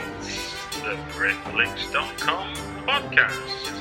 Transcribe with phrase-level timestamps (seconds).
[0.00, 2.54] The BritFlicks.com
[2.86, 3.76] podcast.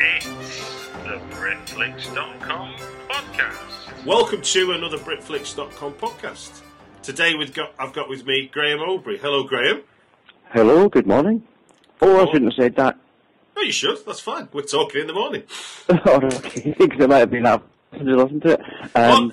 [0.00, 2.74] It's the BritFlicks.com
[3.08, 4.04] podcast.
[4.04, 6.62] Welcome to another Britflicks.com podcast.
[7.02, 9.20] Today we've got I've got with me Graeme Obree.
[9.20, 9.82] Hello, Graeme.
[10.50, 11.42] Hello, good morning.
[12.00, 12.98] Oh, I shouldn't have said that.
[13.58, 13.98] Oh, you should.
[14.06, 14.48] That's fine.
[14.52, 15.42] We're talking in the morning.
[15.88, 18.60] oh, okay, because it might have been up to listen to it.
[18.94, 19.32] Um,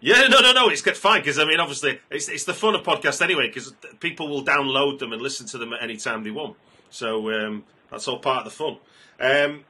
[0.00, 0.68] Yeah, no, no, no.
[0.68, 3.72] It's good, fine because I mean, obviously, it's it's the fun of podcasts anyway because
[4.00, 6.58] people will download them and listen to them at any time they want.
[6.90, 8.76] So um, that's all part of the fun.
[9.18, 9.64] Um,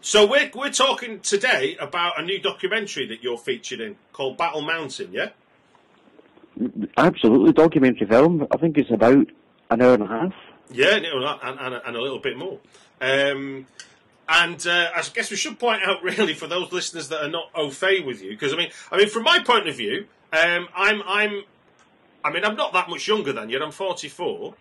[0.00, 4.62] so we're we're talking today about a new documentary that you're featured in called Battle
[4.62, 5.12] Mountain.
[5.12, 5.28] Yeah.
[6.96, 8.46] absolutely, documentary film.
[8.50, 9.26] I think it's about
[9.68, 10.32] an hour and a half.
[10.72, 12.58] Yeah, and, and, and a little bit more.
[13.00, 13.66] Um,
[14.28, 17.50] and uh, I guess we should point out, really, for those listeners that are not
[17.54, 20.68] au fait with you, because I mean, I mean, from my point of view, um,
[20.74, 21.42] I'm, I'm,
[22.24, 23.62] I mean, I'm not that much younger than you.
[23.62, 24.54] I'm 44,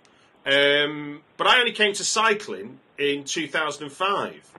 [0.45, 4.51] um, but I only came to cycling in 2005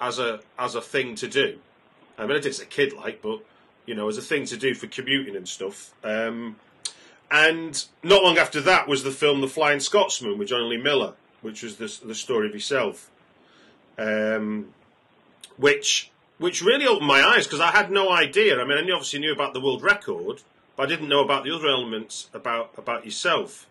[0.00, 1.58] as a as a thing to do.
[2.18, 3.40] I mean, I did as a kid, like, but
[3.86, 5.92] you know, as a thing to do for commuting and stuff.
[6.04, 6.56] Um,
[7.30, 11.14] and not long after that was the film The Flying Scotsman with Jonny Lee Miller,
[11.42, 13.10] which was the, the story of himself.
[13.98, 14.68] Um,
[15.56, 18.58] which which really opened my eyes because I had no idea.
[18.58, 20.40] I mean, I obviously knew about the world record,
[20.74, 23.66] but I didn't know about the other elements about about yourself.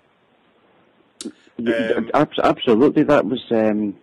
[1.26, 3.44] Um, absolutely, that was.
[3.52, 3.96] Um,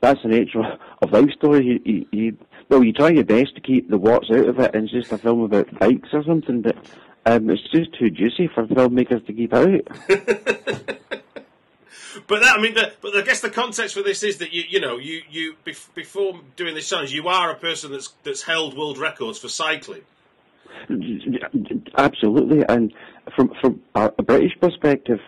[0.00, 1.64] that's the nature of life story.
[1.64, 2.38] You, you, you,
[2.68, 5.12] well, you try your best to keep the what's out of it, and it's just
[5.12, 6.76] a film about bikes or something, but
[7.26, 9.86] um, it's just too juicy for filmmakers to keep out.
[12.26, 14.64] But that, I mean, the, but I guess the context for this is that you,
[14.68, 18.42] you know, you, you bef- before doing this challenge, you are a person that's that's
[18.42, 20.02] held world records for cycling.
[21.96, 22.92] Absolutely, and
[23.34, 25.20] from from a, British perspective,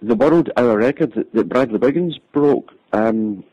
[0.00, 3.44] the world hour record that, that Bradley Wiggins broke um,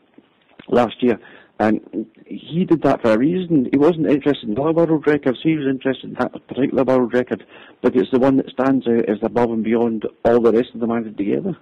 [0.68, 1.18] last year,
[1.58, 3.68] and he did that for a reason.
[3.70, 5.38] He wasn't interested in other world records.
[5.42, 7.44] He was interested in that particular world record,
[7.80, 10.80] but it's the one that stands out as above and beyond all the rest of
[10.80, 11.56] them added together.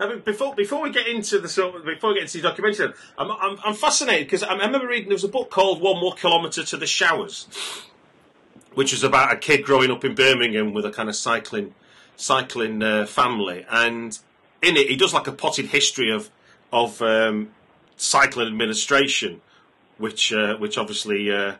[0.00, 1.48] Mean, before before we get into the
[1.84, 5.14] before we get into the documentary, I'm I'm, I'm fascinated because I remember reading there
[5.14, 7.46] was a book called One More Kilometre to the Showers,
[8.74, 11.74] which was about a kid growing up in Birmingham with a kind of cycling
[12.16, 14.18] cycling uh, family, and
[14.60, 16.30] in it he does like a potted history of
[16.72, 17.50] of um,
[18.02, 19.40] cycling administration,
[19.98, 21.54] which uh, which obviously uh,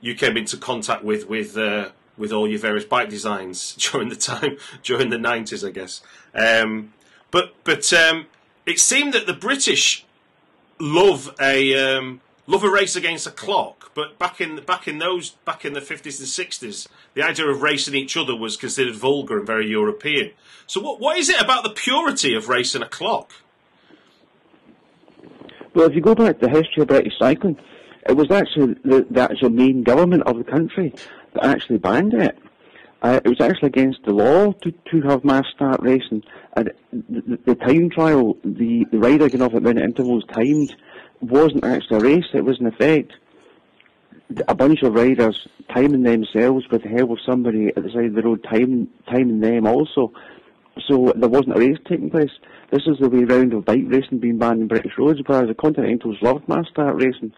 [0.00, 4.16] you came into contact with with uh, with all your various bike designs during the
[4.16, 6.00] time during the nineties, I guess.
[6.34, 6.92] Um,
[7.30, 8.26] but but um,
[8.64, 10.04] it seemed that the British
[10.78, 13.92] love a um, love a race against a clock.
[13.94, 17.62] But back in back in those back in the fifties and sixties, the idea of
[17.62, 20.32] racing each other was considered vulgar and very European.
[20.66, 23.32] So what what is it about the purity of racing a clock?
[25.76, 27.58] Well, if you go back to the history of British cycling,
[28.08, 30.94] it was actually the, the actual main government of the country
[31.34, 32.38] that actually banned it.
[33.02, 36.24] Uh, it was actually against the law to, to have mass start racing.
[36.56, 40.74] And the, the, time trial, the, the rider getting off at minute intervals timed,
[41.20, 42.24] wasn't actually a race.
[42.32, 43.12] It was an effect
[44.48, 48.14] a bunch of riders timing themselves with the help of somebody at the side of
[48.14, 50.12] the road time, timing them also.
[50.86, 52.30] So there wasn't a race taking place.
[52.70, 55.54] This is the way round of bike racing being banned in British roads, whereas the
[55.54, 57.32] Continentals loved mass start racing.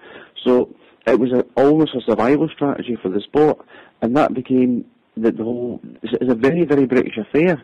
[0.44, 0.74] So
[1.06, 3.64] it was a, almost a survival strategy for the sport,
[4.02, 4.84] and that became
[5.16, 5.80] the, the whole.
[6.02, 7.62] It's, a very, very British affair.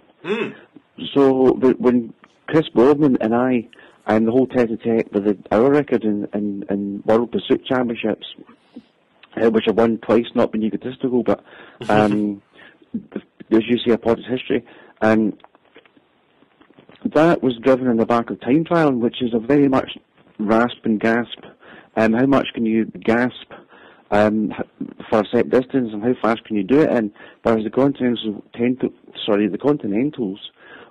[1.15, 2.15] So when
[2.47, 3.69] Chris Boardman and I
[4.07, 8.27] and the whole tete-a-tete with the hour record in, in, in World Pursuit Championships,
[9.43, 11.43] uh, which I won twice, not being egotistical, but
[11.89, 12.43] um,
[13.51, 14.65] as you see, a potted history.
[15.01, 15.37] Um,
[17.13, 19.99] that was driven in the back of time trial, which is a very much
[20.39, 21.39] rasp and gasp.
[21.97, 23.53] Um, how much can you gasp
[24.11, 24.53] um,
[25.09, 27.13] for a set distance, and how fast can you do it in?
[27.43, 28.93] Whereas the continentals to,
[29.25, 30.39] sorry, the continentals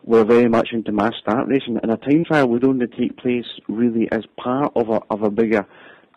[0.04, 3.46] were very much into mass start racing, and a time trial would only take place
[3.68, 5.66] really as part of a of a bigger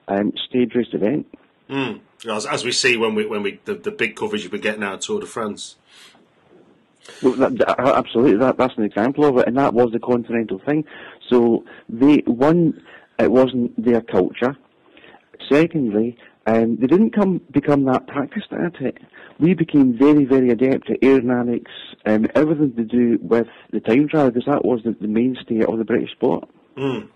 [0.09, 1.27] um, stage race event.
[1.69, 2.01] Mm.
[2.29, 4.83] As, as we see when we when we the, the big coverage you've been getting
[4.83, 5.77] out of Tour de France.
[7.23, 10.59] Well, that, that, absolutely, that, that's an example of it, and that was the continental
[10.59, 10.85] thing.
[11.29, 12.83] So they one,
[13.19, 14.57] it wasn't their culture.
[15.51, 16.17] Secondly,
[16.47, 18.99] um, they didn't come become that practiced at it.
[19.39, 21.71] We became very, very adept at aerodynamics,
[22.07, 25.79] um, everything to do with the time trial, because that was the, the mainstay of
[25.79, 26.49] the British sport.
[26.77, 27.09] Mm.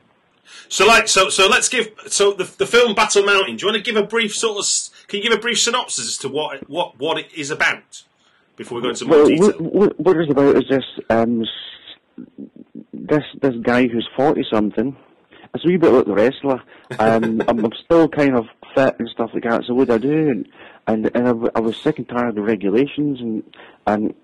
[0.68, 1.88] So, like, so, so let's give.
[2.08, 3.56] So, the, the film Battle Mountain.
[3.56, 5.06] Do you want to give a brief sort of?
[5.06, 8.04] Can you give a brief synopsis as to what what what it is about
[8.60, 9.52] before we go into more well, detail?
[9.58, 11.44] What, what it's about is this um,
[12.92, 14.94] this this guy who's forty something.
[15.54, 16.62] It's a wee bit like the wrestler.
[16.98, 19.62] Um, I'm, I'm still kind of fit and stuff like that.
[19.66, 20.48] So what do I do, and
[20.86, 23.42] and, and I, I was sick and tired of the regulations, and
[23.86, 24.14] and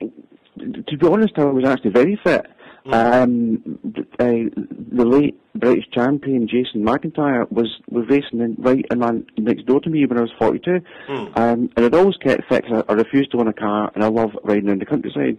[0.87, 2.47] to be honest, I was actually very fit.
[2.93, 3.79] Um,
[4.19, 4.27] uh,
[4.93, 9.81] the late British champion Jason McIntyre was was racing in, right in my, next door
[9.81, 11.37] to me when I was 42, Mm.
[11.39, 14.09] um, and I'd always kept 'cause I, I refused to own a car, and I
[14.09, 15.39] love riding around the countryside.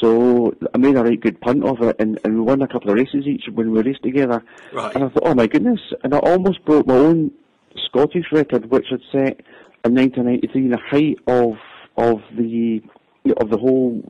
[0.00, 2.90] So I made a right good punt of it, and, and we won a couple
[2.90, 4.44] of races each when we raced together.
[4.72, 4.94] Right.
[4.94, 5.80] And I thought, oh my goodness!
[6.04, 7.32] And I almost broke my own
[7.86, 9.40] Scottish record, which I'd set
[9.84, 11.54] in 1993, the height of
[11.96, 12.80] of the
[13.32, 14.02] of the whole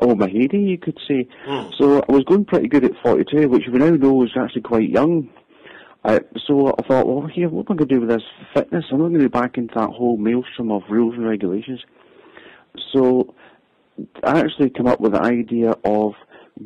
[0.00, 1.28] of my heyday, you could say.
[1.46, 1.72] Mm.
[1.78, 4.88] So I was going pretty good at 42, which we now know is actually quite
[4.88, 5.30] young.
[6.04, 8.22] Uh, so I thought, well, here, what am I going to do with this
[8.54, 8.84] fitness?
[8.90, 11.80] I'm not going to be back into that whole maelstrom of rules and regulations.
[12.92, 13.34] So
[14.24, 16.14] I actually come up with the idea of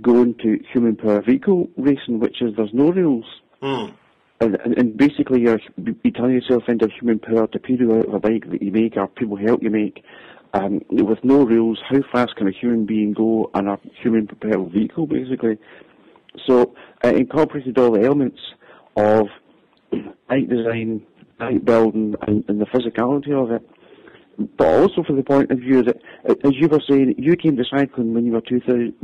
[0.00, 3.26] going to human power vehicle racing, which is there's no rules.
[3.62, 3.94] Mm.
[4.40, 8.06] And, and, and basically, you're, you turn yourself into a human power to pedal out
[8.06, 10.02] of a bike that you make or people help you make.
[10.54, 14.72] Um, with no rules, how fast can a human being go on a human propelled
[14.72, 15.58] vehicle, basically?
[16.46, 18.40] So it incorporated all the elements
[18.96, 19.26] of
[20.28, 21.06] bike design,
[21.38, 23.68] bike building, and, and the physicality of it.
[24.58, 25.96] But also for the point of view that,
[26.28, 28.94] as you were saying, you came to cycling when you were 2000,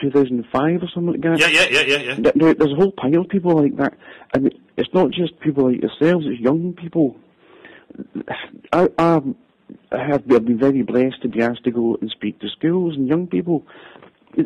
[0.00, 1.40] 2005 or something like that.
[1.40, 2.52] Yeah, yeah, yeah, yeah, yeah.
[2.54, 3.94] There's a whole pile of people like that,
[4.32, 7.16] and it's not just people like yourselves; it's young people.
[8.72, 9.20] I, I
[9.92, 12.94] have been I've been very blessed to be asked to go and speak to schools
[12.96, 13.64] and young people,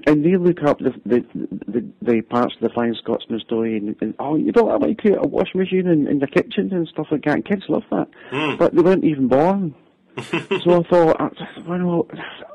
[0.06, 1.24] and they look up the the,
[1.66, 4.98] the, the parts of the Flying Scotsman story, and, and oh, you don't have like
[4.98, 7.34] create a washing machine in, in your kitchen and stuff like that.
[7.36, 8.58] And kids love that, Mm.
[8.58, 9.74] but they weren't even born.
[10.20, 12.06] so I thought, I- well,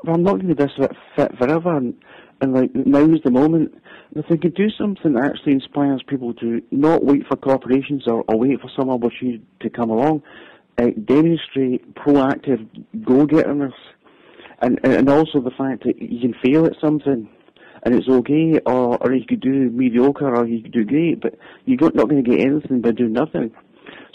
[0.06, 0.72] I'm not going to be this
[1.16, 1.94] fit- forever, and,
[2.40, 3.72] and like now's the moment.
[4.14, 8.06] And if we could do something that actually inspires people to not wait for corporations
[8.06, 10.22] or, or wait for some opportunity to come along,
[10.78, 12.66] uh, demonstrate proactive
[13.04, 13.74] go-getterness,
[14.60, 17.28] and, and also the fact that you can fail at something.
[17.82, 21.38] And it's okay, or, or you could do mediocre, or you could do great, but
[21.66, 23.52] you're not going to get anything by doing nothing.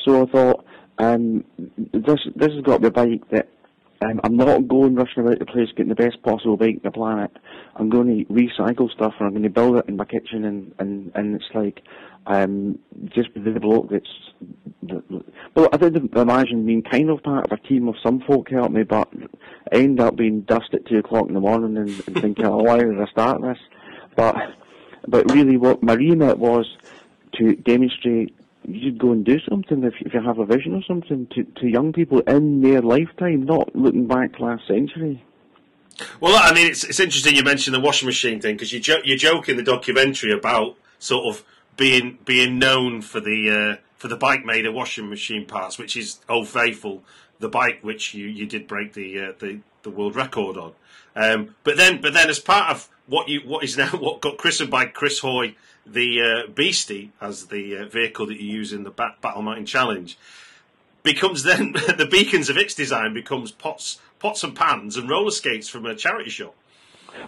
[0.04, 0.66] So I thought,
[0.98, 1.46] um,
[1.78, 3.48] this this has got to be a bike that
[4.04, 6.92] um, I'm not going rushing about the place getting the best possible bike on the
[6.92, 7.32] planet.
[7.76, 10.74] I'm going to recycle stuff and I'm going to build it in my kitchen and
[10.80, 11.82] and and it's like
[12.28, 12.80] um,
[13.10, 14.08] just with the bloke that's.
[15.56, 18.72] Well, I did imagine being kind of part of a team of some folk help
[18.72, 19.10] me, but
[19.72, 22.58] I end up being dust at two o'clock in the morning and, and thinking, oh,
[22.58, 23.58] why did I start this?
[24.16, 24.36] But
[25.08, 26.66] but really, what my remit was
[27.34, 28.36] to demonstrate
[28.68, 31.68] you'd go and do something if, if you have a vision or something to, to
[31.68, 35.24] young people in their lifetime, not looking back last century.
[36.20, 39.02] Well, I mean, it's, it's interesting you mentioned the washing machine thing because you jo-
[39.04, 41.44] you joke in the documentary about sort of
[41.82, 45.98] being being known for the uh, for the bike made of washing machine parts, which
[45.98, 47.04] is Old Faithful,
[47.40, 50.74] the bike which you, you did break the uh, the the world record on.
[51.16, 54.38] Um, but then but then as part of what you what is now what got
[54.38, 58.84] christened by Chris Hoy the uh, Beastie as the uh, vehicle that you use in
[58.84, 60.16] the Bat- Battle Mountain Challenge
[61.02, 65.68] becomes then the beacons of its design becomes pots pots and pans and roller skates
[65.68, 66.54] from a charity shop.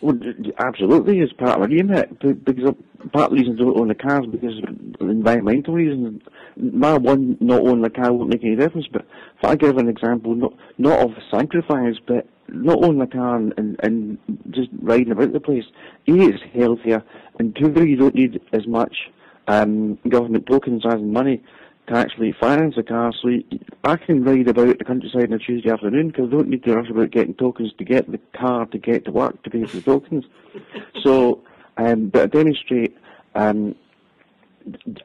[0.01, 0.17] Well,
[0.59, 2.75] absolutely, it's part of remit b- because
[3.11, 4.57] part of the reasons I don't own the cars because
[4.99, 6.21] of environmental reasons.
[6.57, 9.05] My one not owning the car won't make any difference, but
[9.37, 13.53] if I give an example, not not of sacrifice, but not owning a car and,
[13.57, 14.17] and, and
[14.51, 15.65] just riding about the place,
[16.07, 17.03] A, it's healthier,
[17.39, 19.11] and two, you don't need as much
[19.47, 21.41] um, government tokens as money
[21.87, 23.13] to actually finance a car.
[23.21, 23.43] So you,
[23.83, 26.75] I can ride about the countryside on a Tuesday afternoon because I don't need to
[26.75, 29.77] rush about getting tokens to get the car to get to work to pay for
[29.77, 30.25] the tokens.
[31.03, 31.41] so,
[31.77, 32.97] um, but I demonstrate
[33.35, 33.75] um,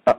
[0.07, 0.17] a,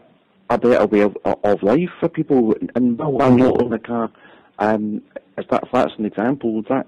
[0.50, 2.54] a better way of, of life for people.
[2.76, 4.12] And while I'm not on the car,
[4.60, 5.02] um,
[5.38, 6.88] if, that, that's an example, that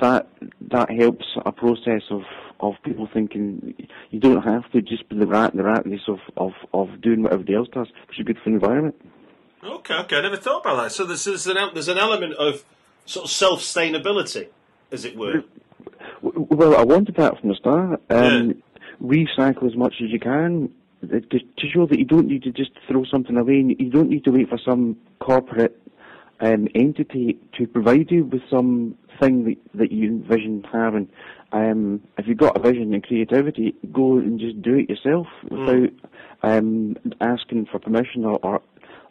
[0.00, 0.28] that
[0.70, 2.22] that helps a process of
[2.60, 3.74] of people thinking
[4.10, 7.22] you don't have to just be the rat the rat race of, of, of doing
[7.22, 8.94] what everybody else does, which is good for the environment.
[9.62, 10.92] Okay, okay, I never thought about that.
[10.92, 12.64] So there's, there's, an, there's an element of
[13.06, 14.48] sort of self sustainability,
[14.92, 15.42] as it were.
[16.22, 18.00] Well, I wanted that from the start.
[18.10, 18.62] Um,
[19.02, 22.52] Recycle as much as you can uh, to, to show that you don't need to
[22.52, 23.58] just throw something away.
[23.60, 25.80] and You don't need to wait for some corporate
[26.40, 31.08] um, entity to provide you with some thing that, that you envision having.
[31.52, 35.90] Um, if you've got a vision and creativity, go and just do it yourself without
[36.42, 38.62] um, asking for permission or, or,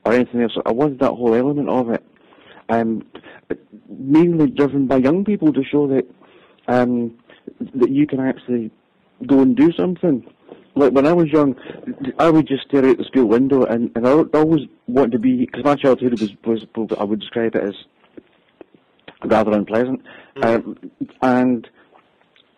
[0.05, 0.57] or anything else.
[0.65, 2.03] I wanted that whole element of it.
[2.69, 3.05] Um,
[3.89, 6.05] mainly driven by young people to show that
[6.67, 7.17] um,
[7.75, 8.71] that you can actually
[9.27, 10.25] go and do something.
[10.75, 11.55] Like when I was young,
[12.17, 15.37] I would just stare out the school window, and, and I always want to be
[15.37, 16.65] because my childhood was, was
[16.97, 17.75] I would describe it as
[19.23, 20.01] rather unpleasant,
[20.41, 20.77] um,
[21.21, 21.69] and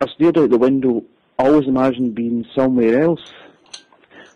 [0.01, 1.03] I stared out the window.
[1.37, 3.19] I always imagined being somewhere else,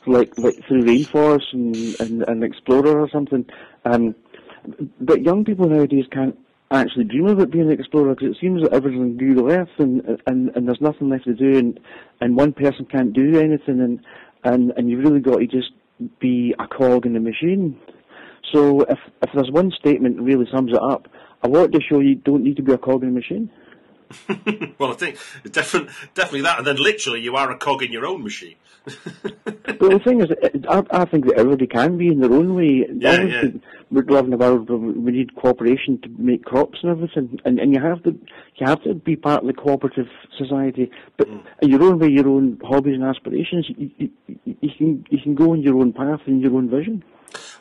[0.05, 3.45] like like through rainforest and and an explorer or something.
[3.85, 4.13] Um,
[4.99, 6.37] but young people nowadays can't
[6.71, 10.55] actually dream about being an explorer because it seems that everything's Google Earth and, and
[10.55, 11.79] and there's nothing left to do and
[12.21, 13.99] and one person can't do anything and
[14.43, 15.71] and and you've really got to just
[16.19, 17.79] be a cog in the machine.
[18.53, 21.07] So if if there's one statement that really sums it up,
[21.43, 23.49] I want to show you don't need to be a cog in the machine.
[24.79, 25.17] well, I think
[25.51, 28.55] definitely, definitely that, and then literally you are a cog in your own machine.
[29.79, 30.29] But the thing is,
[30.67, 32.85] I, I think that everybody can be in their own way.
[32.97, 33.43] Yeah, yeah.
[33.91, 37.59] We're living in a world where we need cooperation to make crops and everything, and,
[37.59, 38.11] and you have to
[38.55, 40.91] you have to be part of the cooperative society.
[41.17, 41.41] But Mm.
[41.61, 44.09] in your own way, your own hobbies and aspirations, you, you,
[44.45, 47.03] you- can you can go on your own path and your own vision.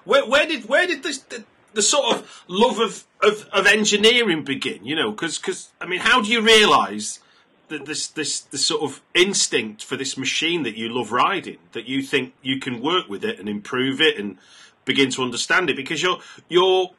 [0.04, 1.44] Where, where did where did this the,
[1.74, 4.84] the sort of love of, of, of engineering begin?
[4.84, 7.20] You know, because I mean, how do you realise
[7.68, 11.86] that this this this sort of instinct for this machine that you love riding that
[11.86, 14.38] you think you can work with it and improve it and
[14.84, 15.76] begin to understand it?
[15.76, 16.90] Because you're you're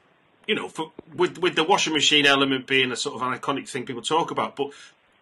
[0.49, 3.69] you know, for, with with the washing machine element being a sort of an iconic
[3.69, 4.71] thing people talk about, but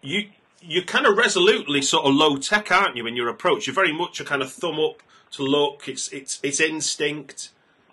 [0.00, 0.30] you
[0.62, 3.06] you're kind of resolutely sort of low tech, aren't you?
[3.06, 5.02] In your approach, you're very much a kind of thumb up
[5.32, 5.86] to look.
[5.86, 7.50] It's it's it's instinct.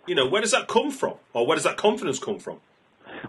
[0.08, 2.60] You know, where does that come from, or where does that confidence come from?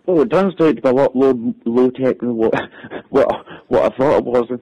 [0.05, 2.55] Well, it turns out to be a lot low low tech than what
[3.09, 3.29] what
[3.69, 4.61] what I thought it was,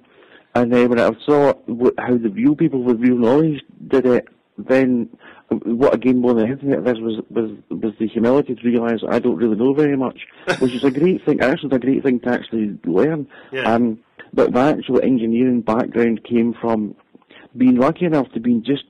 [0.54, 1.54] and then when I saw
[1.98, 4.28] how the real people with real knowledge did it,
[4.58, 5.10] then
[5.48, 9.36] what again more than anything this was was was the humility to realise I don't
[9.36, 10.20] really know very much,
[10.60, 11.40] which is a great thing.
[11.40, 13.26] Actually, it's a great thing to actually learn.
[13.52, 13.72] Yeah.
[13.72, 14.00] Um,
[14.32, 16.96] but my actual engineering background came from
[17.56, 18.84] being lucky enough to be just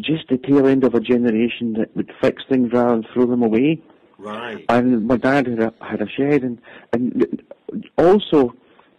[0.00, 3.42] just the tail end of a generation that would fix things rather than throw them
[3.42, 3.82] away.
[4.18, 4.64] Right.
[4.68, 6.60] And my dad had a had a shed, and
[6.92, 7.42] and
[7.98, 8.54] also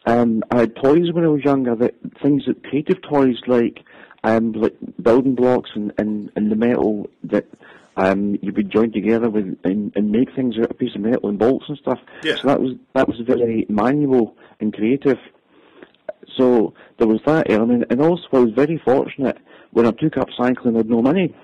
[0.06, 1.76] um, I had toys when I was younger.
[1.76, 3.80] That things that creative toys like
[4.24, 7.46] um, like building blocks and, and, and the metal that
[7.98, 11.02] um, you would join together with and, and make things out of a piece of
[11.02, 12.00] metal and bolts and stuff.
[12.24, 12.36] Yeah.
[12.38, 15.20] So that was that was very manual and creative.
[16.38, 19.38] So there was that element, and also I was very fortunate
[19.74, 20.76] when I took up cycling.
[20.76, 21.36] I had no money.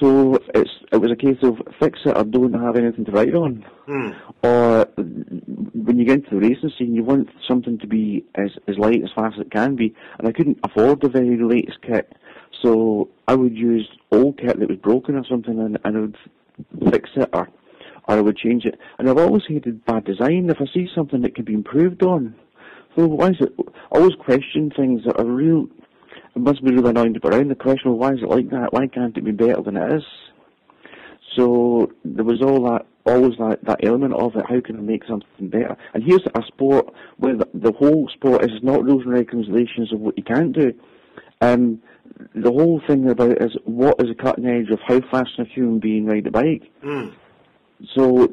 [0.00, 3.34] So it's it was a case of fix it or don't have anything to ride
[3.34, 3.64] on.
[3.86, 4.10] Hmm.
[4.42, 8.78] Or when you get into the racing scene, you want something to be as as
[8.78, 12.14] light as fast as it can be, and I couldn't afford the very latest kit.
[12.62, 16.16] So I would use old kit that was broken or something, and, and I would
[16.90, 17.48] fix it or
[18.06, 18.78] or I would change it.
[18.98, 20.48] And I've always hated bad design.
[20.48, 22.34] If I see something that can be improved on,
[22.96, 23.52] so why is it?
[23.58, 25.66] I always question things that are real.
[26.38, 27.90] It must be really annoying to put around the question.
[27.90, 28.72] Well, why is it like that?
[28.72, 30.04] Why can't it be better than it is?
[31.36, 34.44] So there was all that, always that, that element of it.
[34.48, 35.76] How can I make something better?
[35.94, 39.98] And here's a sport where the, the whole sport is not rules and regulations of
[39.98, 40.72] what you can't do.
[41.40, 41.82] Um,
[42.36, 45.44] the whole thing about it is what is the cutting edge of how fast can
[45.44, 46.70] a human being ride a bike.
[47.96, 48.32] So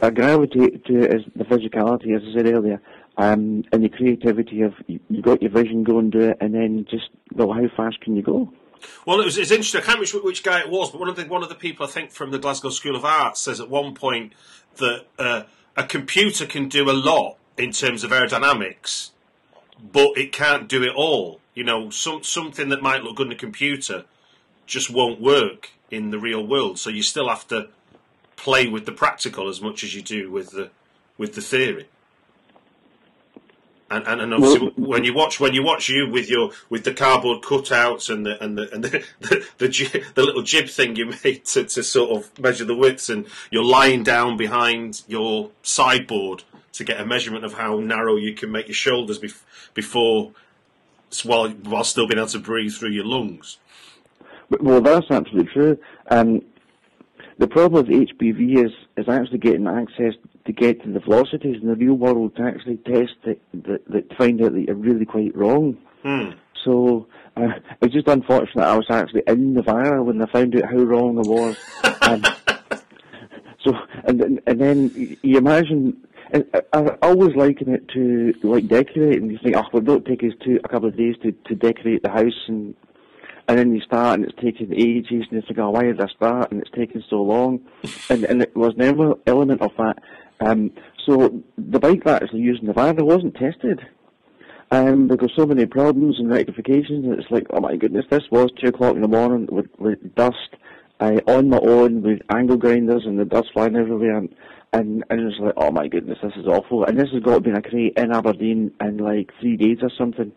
[0.00, 2.80] I gravitate to it as the physicality, as I said earlier,
[3.16, 6.86] um, and the creativity of you, got your vision, go and do it, and then
[6.90, 8.52] just well, how fast can you go?
[9.06, 9.80] Well, it was, it's interesting.
[9.80, 11.54] I can't remember which, which guy it was, but one of the one of the
[11.54, 14.32] people I think from the Glasgow School of Art says at one point
[14.76, 15.42] that uh,
[15.76, 19.10] a computer can do a lot in terms of aerodynamics,
[19.92, 21.40] but it can't do it all.
[21.54, 24.04] You know, some something that might look good in a computer
[24.66, 26.78] just won't work in the real world.
[26.78, 27.68] So you still have to
[28.36, 30.70] play with the practical as much as you do with the
[31.16, 31.86] with the theory.
[33.94, 36.84] And, and, and obviously, Well- when you watch when you watch you with your with
[36.84, 38.88] the cardboard cutouts and the and the and the
[39.20, 43.08] the, the, the little jib thing you made to, to sort of measure the widths,
[43.08, 48.34] and you're lying down behind your sideboard to get a measurement of how narrow you
[48.34, 49.42] can make your shoulders bef-
[49.74, 50.32] before
[51.24, 53.58] while while still being able to breathe through your lungs.
[54.60, 55.78] Well, that's absolutely true.
[56.10, 56.42] Um,
[57.38, 60.14] the problem with HPV is is actually getting access
[60.46, 64.16] to get to the velocities in the real world to actually test it, that, that
[64.16, 65.76] find out that you're really quite wrong.
[66.02, 66.30] Hmm.
[66.64, 67.48] So uh,
[67.82, 71.22] it's just unfortunate I was actually in Nevada when I found out how wrong I
[71.28, 71.56] was.
[72.02, 72.22] um,
[73.64, 73.72] so
[74.04, 75.96] and then- and then you imagine.
[76.30, 79.30] and I, I always liken it to like decorating.
[79.30, 82.02] You think, oh, well, don't take us to a couple of days to, to decorate
[82.02, 82.74] the house, and
[83.46, 86.06] and then you start, and it's taking ages, and you think, oh, why did I
[86.08, 86.50] start?
[86.50, 87.60] And it's taking so long,
[88.10, 89.98] and and it was never element of that.
[90.40, 90.72] Um,
[91.06, 93.80] so the bike that actually used in the Nevada wasn't tested
[94.70, 97.04] um, because so many problems and rectifications.
[97.04, 100.14] And it's like, oh my goodness, this was two o'clock in the morning with, with
[100.14, 100.56] dust
[101.00, 104.16] uh, on my own with angle grinders and the dust flying everywhere.
[104.16, 104.34] And,
[104.72, 106.84] and, and it's like, oh my goodness, this is awful.
[106.84, 109.78] And this has got to be in a crate in Aberdeen in like three days
[109.82, 110.32] or something.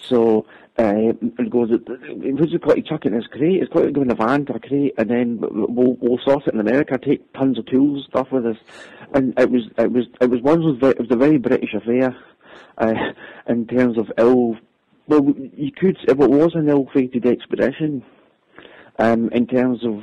[0.00, 0.46] So
[0.78, 0.94] uh,
[1.38, 3.62] it goes, who's it got to chuck it in his crate?
[3.62, 6.44] It's got to go in a van to a crate, and then we'll we'll source
[6.46, 6.96] it in America.
[6.96, 8.56] Take tons of tools stuff with us,
[9.12, 11.74] and it was it was it was one of ve- It was a very British
[11.74, 12.16] affair,
[12.78, 12.94] uh,
[13.48, 14.56] in terms of ill.
[15.06, 18.04] Well, you could it was an ill-fated expedition,
[18.98, 20.02] um, in terms of.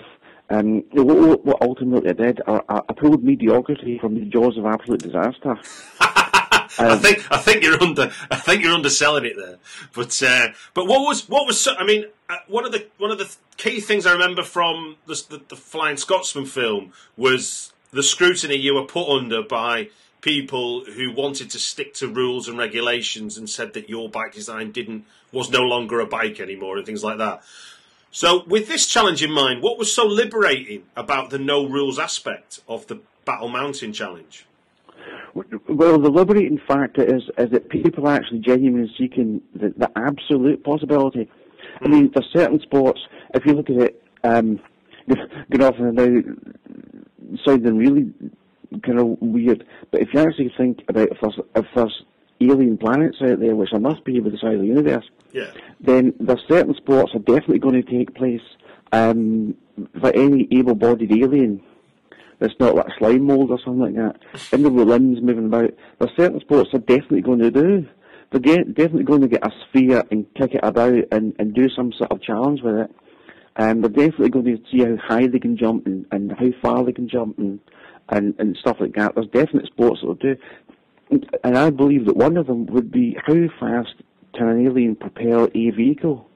[0.49, 5.01] Um, what, what ultimately I did, I I pulled mediocrity from the jaws of absolute
[5.01, 5.57] disaster.
[6.79, 9.57] I think I think you're under I think you're underselling it there.
[9.93, 13.11] But uh, but what was what was so, I mean uh, one of the one
[13.11, 18.03] of the key things I remember from the, the, the Flying Scotsman film was the
[18.03, 19.89] scrutiny you were put under by
[20.21, 24.71] people who wanted to stick to rules and regulations and said that your bike design
[24.71, 27.41] didn't was no longer a bike anymore and things like that.
[28.11, 32.61] So with this challenge in mind, what was so liberating about the no rules aspect
[32.67, 34.45] of the Battle Mountain challenge?
[35.69, 40.63] Well, the liberating factor is is that people are actually genuinely seeking the, the absolute
[40.63, 41.29] possibility.
[41.81, 42.99] I mean, there's certain sports.
[43.33, 44.59] If you look at it, um,
[45.51, 48.13] good often now sounding really
[48.83, 52.03] kind of weird, but if you actually think about if there's if there's
[52.41, 55.51] alien planets out there, which there must be with the size of the universe, Yeah.
[55.81, 58.41] then there's certain sports are definitely going to take place
[58.91, 59.55] um,
[59.99, 61.61] for any able-bodied alien
[62.39, 64.19] that's not like slime mold or something like that.
[64.51, 65.71] And the limbs moving about.
[65.99, 67.87] There's certain sports they're definitely going to do.
[68.31, 71.69] They're get, definitely going to get a sphere and kick it about and, and do
[71.69, 72.91] some sort of challenge with it.
[73.55, 76.83] And they're definitely going to see how high they can jump and, and how far
[76.83, 77.59] they can jump and,
[78.09, 79.15] and, and stuff like that.
[79.15, 80.35] There's definite sports that will do.
[81.43, 83.95] And I believe that one of them would be how fast
[84.35, 86.29] can an alien propel a vehicle?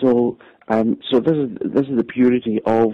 [0.00, 0.38] So,
[0.68, 2.92] um, so this is this is the purity of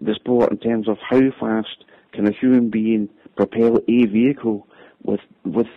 [0.00, 4.66] the sport in terms of how fast can a human being propel a vehicle
[5.02, 5.68] with with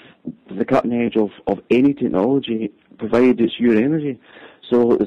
[0.56, 4.20] the cutting edge of, of any technology, provided it's your energy.
[4.70, 4.98] So,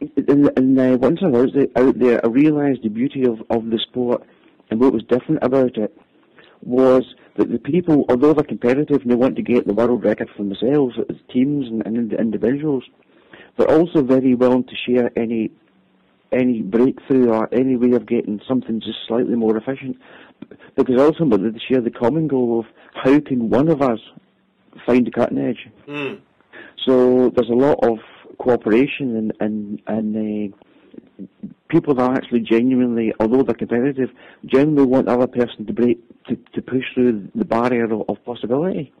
[0.00, 4.22] and, once I was out there, I realised the beauty of, of the sport
[4.70, 5.96] and what was different about it
[6.62, 7.04] was
[7.36, 10.42] that the people, although they're competitive and they want to get the world record for
[10.42, 12.84] themselves as teams and, and individuals,
[13.56, 15.50] they're also very willing to share any
[16.32, 19.96] any breakthrough or any way of getting something just slightly more efficient.
[20.76, 24.00] Because ultimately they share the common goal of how can one of us
[24.84, 25.68] find the cutting edge.
[25.88, 26.20] Mm.
[26.86, 27.98] So there's a lot of
[28.38, 31.24] cooperation and and and uh,
[31.68, 34.10] people that are actually genuinely, although they're competitive,
[34.44, 38.24] genuinely want the other person to break to, to push through the barrier of, of
[38.24, 38.92] possibility.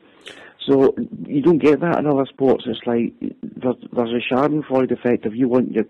[0.66, 0.94] So
[1.26, 2.64] you don't get that in other sports.
[2.66, 5.24] It's like there's, there's a Schadenfreude effect.
[5.24, 5.84] If you want your,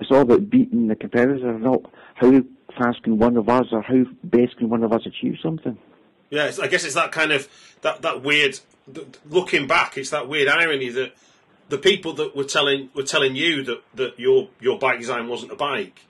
[0.00, 1.82] it's all about beating the competitor, not
[2.14, 2.40] how
[2.78, 5.76] fast can one of us or how best can one of us achieve something.
[6.30, 7.48] Yeah, I guess it's that kind of
[7.82, 8.60] that that weird.
[9.28, 11.12] Looking back, it's that weird irony that
[11.68, 15.52] the people that were telling were telling you that, that your your bike design wasn't
[15.52, 16.06] a bike.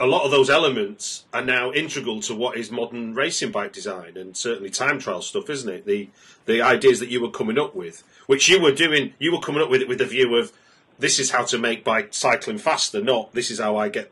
[0.00, 4.16] A lot of those elements are now integral to what is modern racing bike design
[4.16, 5.86] and certainly time trial stuff, isn't it?
[5.86, 6.08] The
[6.46, 9.62] the ideas that you were coming up with, which you were doing, you were coming
[9.62, 10.52] up with it with the view of
[10.98, 14.10] this is how to make bike cycling faster, not this is how I get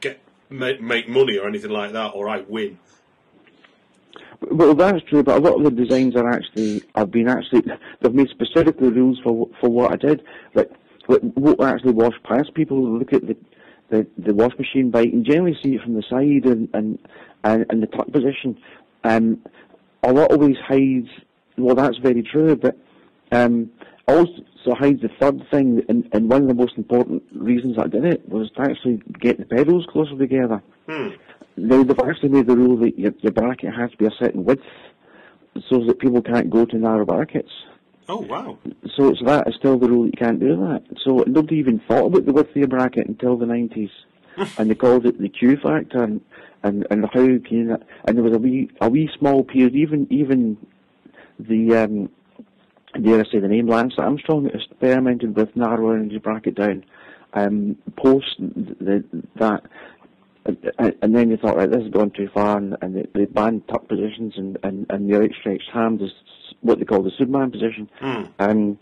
[0.00, 2.78] get make, make money or anything like that, or I win.
[4.40, 7.62] Well, that's true, but a lot of the designs are actually have been actually
[8.00, 10.22] they've made specifically rules for for what I did.
[10.54, 10.70] Like,
[11.08, 12.80] like won't actually wash past people.
[12.82, 13.36] Look at the
[13.90, 16.98] the, the wash machine bike and generally see it from the side and and
[17.44, 18.58] and, and the tuck position.
[19.04, 19.42] Um,
[20.02, 21.08] a lot of ways hides.
[21.56, 22.76] Well, that's very true, but
[23.32, 23.70] um,
[24.06, 25.82] also hides the third thing.
[25.88, 29.38] And, and one of the most important reasons I did it was to actually get
[29.38, 30.62] the pedals closer together.
[30.88, 31.08] Hmm.
[31.56, 34.44] now they've actually made the rule that your, your bracket has to be a certain
[34.44, 34.62] width,
[35.68, 37.50] so that people can't go to narrow brackets.
[38.08, 38.58] Oh wow!
[38.96, 40.06] So, so that is still the rule.
[40.06, 40.82] You can't do that.
[41.04, 43.90] So nobody even thought about the width of your bracket until the nineties,
[44.58, 46.22] and they called it the Q factor, and
[46.62, 49.76] and, and how can you, and there was a wee a wee small period.
[49.76, 50.56] Even even
[51.38, 52.10] the um,
[53.02, 56.84] dare I say the name Lance Armstrong experimented with narrowing his bracket down.
[57.34, 59.04] Um, post the,
[59.36, 59.62] that
[60.78, 63.66] and then you thought, right, this has gone too far, and, and they, they banned
[63.68, 66.10] tuck positions and, and, and the outstretched hand is
[66.60, 67.90] what they call the Superman position.
[68.00, 68.30] Mm.
[68.38, 68.78] Um,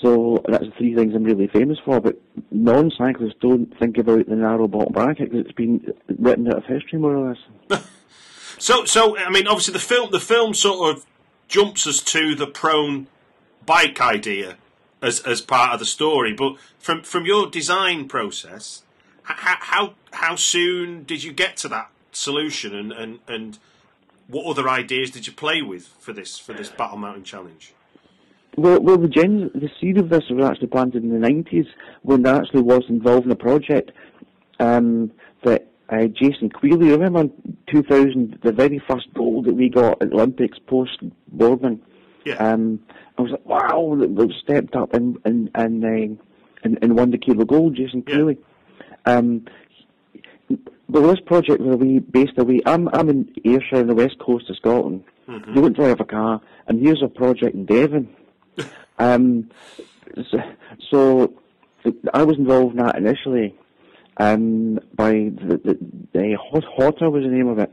[0.00, 2.00] so that's the three things I'm really famous for.
[2.00, 6.64] But non-cyclists don't think about the narrow bottom bracket because it's been written out of
[6.64, 7.28] history more or
[7.68, 7.82] less.
[8.58, 11.06] so, so I mean, obviously the film, the film sort of
[11.48, 13.08] jumps us to the prone
[13.66, 14.56] bike idea
[15.02, 16.32] as as part of the story.
[16.32, 18.82] But from from your design process,
[19.36, 23.58] how how, how soon did you get to that solution, and, and, and
[24.26, 27.72] what other ideas did you play with for this for this Battle Mountain Challenge?
[28.56, 31.66] Well, well, the gen- the seed of this was actually planted in the nineties
[32.02, 33.92] when I actually was involved in a project
[34.58, 35.12] um,
[35.44, 40.12] that uh, Jason Queally, remember in 2000, the very first gold that we got at
[40.12, 41.80] Olympics post Boardman.
[42.24, 42.34] Yeah.
[42.34, 42.80] Um,
[43.18, 46.22] I was like, wow, they've stepped up and and and, uh,
[46.62, 48.32] and, and won the kilo gold, Jason Yeah.
[49.06, 49.46] Um,
[50.88, 52.60] well, this project was away, based away.
[52.66, 55.04] I'm I'm in Ayrshire on the west coast of Scotland.
[55.28, 55.54] Mm-hmm.
[55.54, 58.08] You don't drive a car, and here's a project in Devon.
[58.98, 59.50] um,
[60.30, 60.38] so,
[60.90, 61.34] so
[62.12, 63.54] I was involved in that initially.
[64.16, 65.78] Um, by the, the,
[66.12, 67.72] the Hot Hotter was the name of it,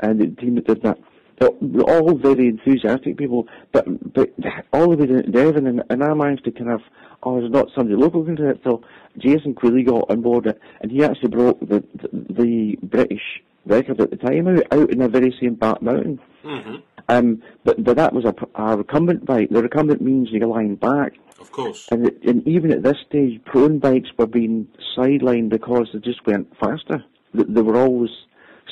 [0.00, 0.98] and the team that did that.
[1.38, 4.32] They're all very enthusiastic people, but but
[4.72, 6.80] all of it in Devon, and, and I managed to kind of,
[7.24, 8.60] oh, there's not somebody local can do it.
[8.62, 8.82] So
[9.18, 14.00] Jason Queally got on board it, and he actually broke the the, the British record
[14.00, 16.20] at the time out, out in the very same Bat Mountain.
[16.44, 16.76] Mm-hmm.
[17.08, 19.50] Um, but but that was a, a recumbent bike.
[19.50, 21.88] The recumbent means you're lying back, Of course.
[21.90, 26.24] and, it, and even at this stage, prone bikes were being sidelined because they just
[26.26, 27.04] went faster.
[27.34, 28.10] They, they were always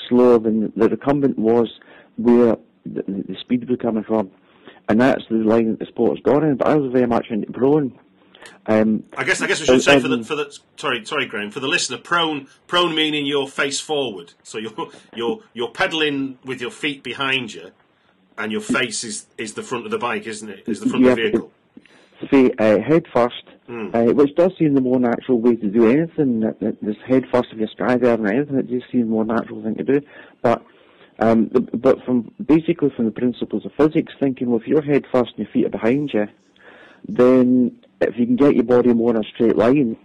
[0.08, 1.68] slower than the recumbent was
[2.16, 4.30] where the, the speed was coming from.
[4.88, 6.56] And that's the line that the sport's gone in.
[6.56, 7.98] But I was very much into prone.
[8.66, 11.26] Um, I guess I guess we should say for the um, for the sorry sorry
[11.26, 14.72] Graeme for the listener prone prone meaning you're face forward so you're
[15.14, 17.70] you're you're pedaling with your feet behind you
[18.36, 21.06] and your face is is the front of the bike isn't it is the front
[21.06, 21.52] of the vehicle
[22.30, 23.94] say uh, head first, Mm.
[23.94, 26.40] uh, which does seem the more natural way to do anything.
[26.82, 29.76] This head first if you're skydiving or anything, it just seems the more natural thing
[29.76, 30.00] to do.
[30.42, 30.64] But
[31.18, 35.32] um, but from basically from the principles of physics, thinking well, if you're head first
[35.36, 36.26] and your feet are behind you,
[37.08, 39.96] then if you can get your body more in a straight line,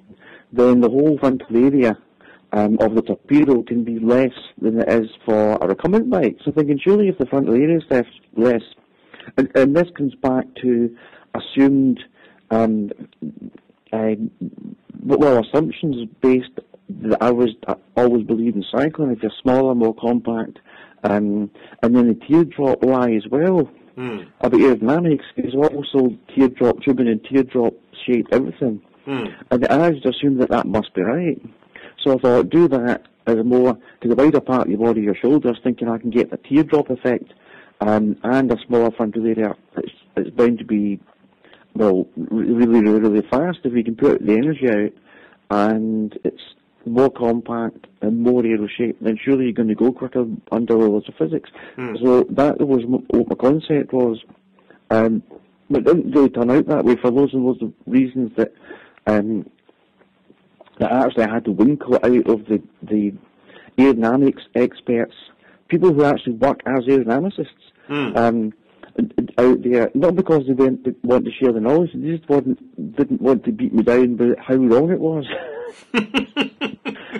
[0.51, 1.97] then the whole frontal area
[2.53, 6.37] um, of the torpedo can be less than it is for a recumbent bike.
[6.43, 8.61] So thinking surely if the frontal area is less, less
[9.35, 10.95] and, and this comes back to
[11.35, 11.99] assumed
[12.51, 12.91] um,
[13.91, 14.15] uh,
[15.03, 19.11] well assumptions based that I was I always believed in cycling.
[19.11, 20.59] If you're smaller, more compact,
[21.03, 21.49] um,
[21.83, 24.27] and then the teardrop lie as well Mm.
[24.41, 27.73] about aerodynamics is also teardrop tubing and teardrop
[28.05, 28.79] shaped everything.
[29.07, 29.33] Mm.
[29.49, 31.41] And I just assumed that that must be right.
[32.03, 35.15] So I thought, do that as more to the wider part of your body, your
[35.15, 37.33] shoulders, thinking I can get the teardrop effect
[37.81, 39.55] um, and a smaller frontal area.
[39.77, 40.99] It's, it's bound to be,
[41.73, 44.91] well, really, really, really fast if you can put the energy out
[45.49, 46.43] and it's
[46.87, 50.79] more compact and more aero shaped, then surely you're going to go quicker under the
[50.79, 51.49] laws of physics.
[52.01, 54.17] So that was what my concept was.
[54.89, 55.23] Um,
[55.69, 58.53] but it didn't really turn out that way for loads and loads of reasons that
[59.05, 59.49] um,
[60.79, 63.13] that I had to winkle out of the, the
[63.77, 65.15] aerodynamics experts,
[65.67, 67.47] people who actually work as aerodynamicists
[68.15, 68.53] um,
[69.37, 73.21] out there, not because they didn't want to share the knowledge, they just wasn't, didn't
[73.21, 75.25] want to beat me down about how wrong it was.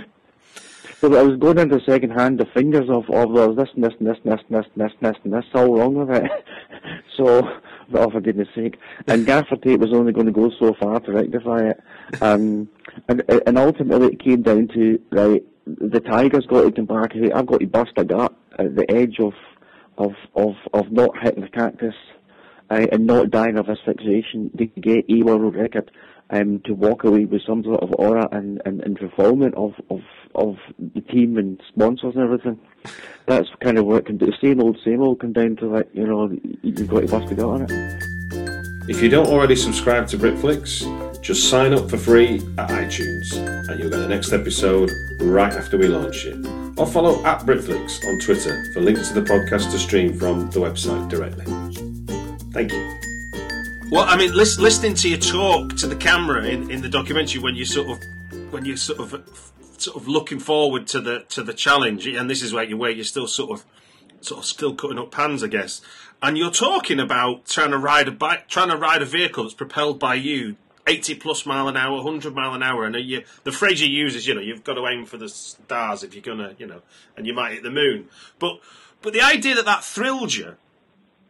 [1.00, 3.84] So I was going into second hand, the fingers of, of there was this and
[3.84, 5.94] this and this and this and this and this and this and this, all wrong
[5.94, 6.32] with it.
[7.16, 7.48] so,
[7.94, 8.80] oh for goodness sake.
[9.06, 11.84] And gaffer tape was only going to go so far to rectify it.
[12.20, 12.68] Um,
[13.08, 17.46] and, and ultimately it came down to, right, the tiger's got to come back, I've
[17.46, 19.34] got to bust a gut at the edge of,
[19.98, 21.96] of, of, of not hitting the cactus
[22.70, 25.92] uh, and not dying of asphyxiation to get a world record
[26.30, 30.02] um, to walk away with some sort of aura and, and, and fulfillment of, of,
[30.36, 30.58] of
[30.94, 32.60] the team and sponsors and everything.
[33.26, 34.32] That's kind of what it can do.
[34.42, 36.30] Same old, same old, come down to like, you know,
[36.62, 38.17] you've got to bust a gut on it.
[38.90, 43.80] If you don't already subscribe to Britflicks, just sign up for free at iTunes and
[43.80, 46.38] you'll get the next episode right after we launch it.
[46.78, 50.60] or follow at Britflicks on Twitter for links to the podcast to stream from the
[50.60, 51.44] website directly.
[52.54, 52.98] Thank you.
[53.92, 57.42] Well, I mean, lis- listening to you talk to the camera in, in the documentary
[57.42, 61.44] when you sort of when you sort of sort of looking forward to the to
[61.44, 63.66] the challenge, and this is where you where you're still sort of
[64.22, 65.82] sort of still cutting up pans, I guess.
[66.22, 69.54] And you're talking about trying to ride a bike, trying to ride a vehicle that's
[69.54, 70.56] propelled by you
[70.88, 74.16] 80 plus mile an hour, 100 mile an hour, and you, the phrase you use
[74.16, 76.82] is, you know, you've got to aim for the stars if you're gonna, you know,
[77.16, 78.08] and you might hit the moon.
[78.40, 78.60] But
[79.02, 80.56] but the idea that that thrilled you,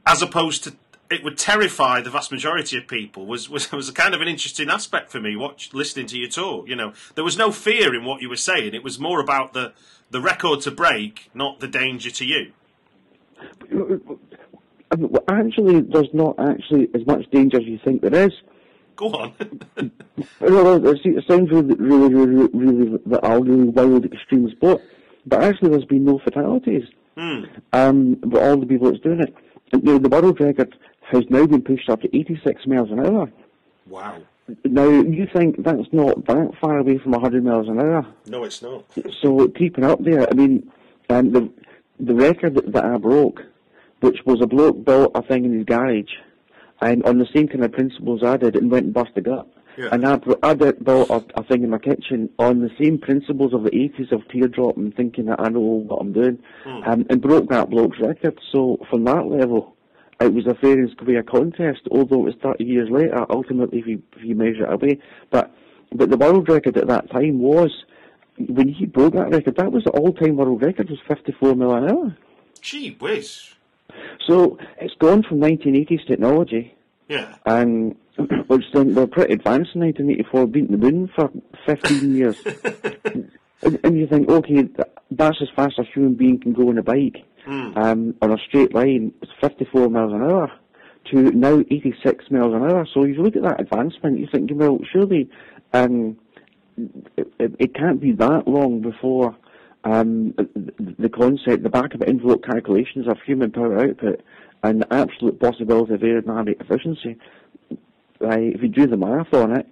[0.05, 0.75] as opposed to
[1.09, 4.27] it would terrify the vast majority of people was, was was a kind of an
[4.27, 5.35] interesting aspect for me.
[5.35, 6.67] Watch listening to you talk.
[6.67, 8.73] You know, there was no fear in what you were saying.
[8.73, 9.73] It was more about the
[10.11, 12.53] the record to break, not the danger to you.
[14.91, 18.33] Actually, there's not actually as much danger as you think there is.
[18.95, 19.33] Go on.
[20.17, 24.81] it sounds really, really, really, really, really, a really wild, extreme sport,
[25.25, 26.85] but actually, there's been no fatalities.
[27.17, 27.61] Mm.
[27.73, 29.35] Um, but all the people that's doing it,
[29.73, 30.75] you the world record
[31.11, 33.31] has now been pushed up to 86 miles an hour.
[33.87, 34.21] Wow.
[34.63, 38.05] Now, you think that's not that far away from 100 miles an hour?
[38.27, 38.85] No, it's not.
[39.21, 40.71] so keeping up there, I mean,
[41.09, 41.49] um, the
[41.99, 43.43] the record that, that I broke,
[44.01, 46.11] which was a bloke built a thing in his garage,
[46.81, 49.47] and on the same kind of principles I did, and went and busted gut.
[49.77, 49.89] Yeah.
[49.91, 53.53] And I, I did built a, a thing in my kitchen on the same principles
[53.53, 56.87] of the 80s of teardrop and thinking that I know what I'm doing, Mm.
[56.87, 58.39] um, and broke that bloke's record.
[58.51, 59.75] So from that level,
[60.19, 63.85] it was a fair and square contest, although it was 30 years later, ultimately, if
[63.87, 64.99] you, if you measure it away.
[65.29, 65.53] But,
[65.91, 67.71] but the world record at that time was,
[68.39, 71.89] when he broke that record, that was the all-time world record, was 54 mile an
[71.89, 72.17] hour.
[72.61, 73.53] Gee whiz.
[74.27, 76.75] So it's gone from 1980s technology,
[77.07, 77.35] Yeah.
[77.45, 77.95] and
[78.47, 81.31] which then we're pretty advanced in 1984, beating the moon for
[81.65, 82.37] 15 years.
[83.63, 84.67] and, and you think, okay,
[85.11, 88.37] that's as fast as a human being can go on a bike um, on a
[88.47, 89.13] straight line.
[89.21, 90.51] It's 54 miles an hour
[91.11, 92.85] to now 86 miles an hour.
[92.93, 95.29] So you look at that advancement, you think, well, surely
[95.73, 96.17] um,
[97.15, 99.35] it, it, it can't be that long before
[99.87, 100.33] um,
[100.99, 104.21] the, concept, the back of envelope calculations of human power output
[104.63, 107.17] and the absolute possibility of aerodynamic efficiency.
[108.19, 109.67] Right, if you do the math on it,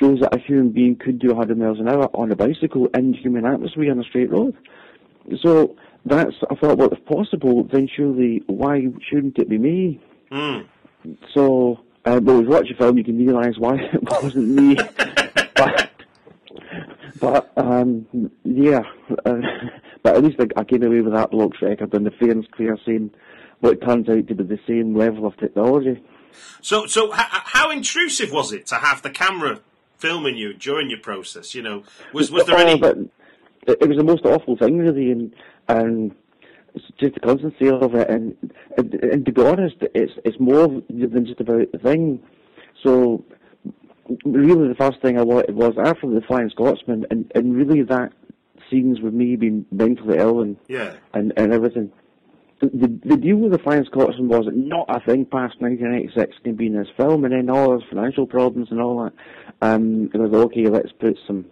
[0.00, 3.14] shows that a human being could do 100 miles an hour on a bicycle in
[3.14, 4.56] human atmosphere on a straight road.
[5.42, 10.00] So that's, I thought, well, if possible, then surely why shouldn't it be me?
[10.32, 10.66] Mm.
[11.34, 14.76] So, uh, but with a film, you can realise why it wasn't me.
[15.54, 15.85] but,
[17.20, 18.06] but um,
[18.44, 18.82] yeah,
[19.24, 19.34] uh,
[20.02, 22.44] but at least I, I came away with that bloke's record and the fair and
[22.44, 23.10] square saying
[23.60, 26.02] what it turns out to be the same level of technology.
[26.60, 29.60] So, so h- how intrusive was it to have the camera
[29.98, 31.54] filming you during your process?
[31.54, 32.78] You know, was was there Oh, any?
[32.78, 32.98] but
[33.66, 35.34] it, it was the most awful thing, really, and
[35.68, 36.14] and
[37.00, 38.10] just the constancy of it.
[38.10, 38.36] And,
[38.76, 42.22] and and to be honest, it's it's more than just about the thing.
[42.82, 43.24] So
[44.24, 48.12] really, the first thing I wanted was after the Flying Scotsman, and and really that
[48.70, 50.94] scenes with me being mentally ill and Yeah.
[51.14, 51.92] and, and everything.
[52.60, 56.54] The, the, the deal with the Flying Scotsman was not a thing past 1986 can
[56.54, 59.12] be in this film, and then all those financial problems and all that.
[59.60, 61.44] Um, it was okay, let's put some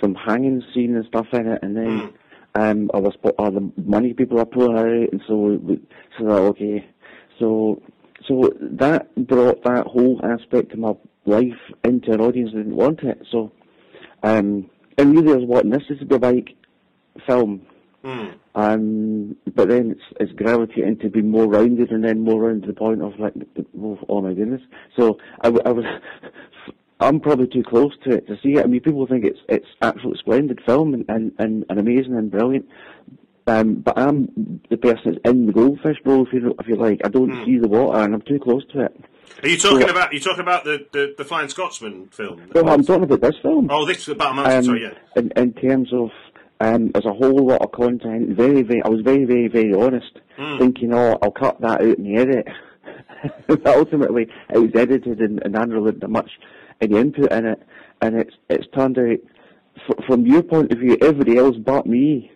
[0.00, 2.12] some hanging scene and stuff in it, and then
[2.54, 5.80] um, all the all the money people are pulling out, and so we,
[6.18, 6.86] so that okay,
[7.38, 7.82] so
[8.26, 10.94] so that brought that whole aspect of my
[11.26, 13.26] life into an audience that didn't want it.
[13.30, 13.52] So,
[14.22, 16.50] um, and really, I was wanting this to be a bike
[17.26, 17.62] film.
[18.04, 18.34] Mm.
[18.54, 22.68] Um, but then it's, it's gravitated into being more rounded and then more rounded to
[22.68, 23.34] the point of like,
[23.78, 24.62] oh, oh my goodness.
[24.96, 25.84] So I was,
[27.00, 28.64] I'm probably too close to it to see it.
[28.64, 32.30] I mean, people think it's it's absolutely splendid film and, and, and, and amazing and
[32.30, 32.66] brilliant.
[33.48, 37.00] Um, but I'm the person that's in the goldfish bowl, if you if you like.
[37.04, 38.96] I don't see the water, and I'm too close to it.
[39.42, 40.12] Are you talking So- about?
[40.12, 42.42] You talking about the, the, the Flying Scotsman film?
[42.54, 43.68] Well, I'm talking about this film.
[43.70, 44.56] Oh, this about a mountain.
[44.58, 44.94] um, sorry, yeah.
[45.16, 46.10] in, in terms of
[46.60, 48.36] um, there's a whole lot of content.
[48.36, 48.82] Very, very.
[48.82, 50.18] I was very, very, very honest,
[50.58, 52.46] thinking, oh, I'll cut that out in the edit.
[53.46, 56.30] but ultimately, it was edited, and, and really put much
[56.80, 57.62] any input in it,
[58.00, 59.18] and it's it's turned out,
[59.88, 62.30] f- from your point of view, everybody else but me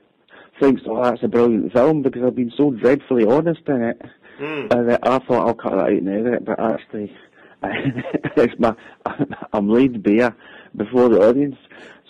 [0.58, 4.02] thinks, oh, that's a brilliant film because I've been so dreadfully honest in it,
[4.40, 7.14] and that I thought I'll cut that out and edit it, but actually,
[7.62, 8.74] it's my
[9.52, 10.34] I'm laid bare
[10.76, 11.56] before the audience.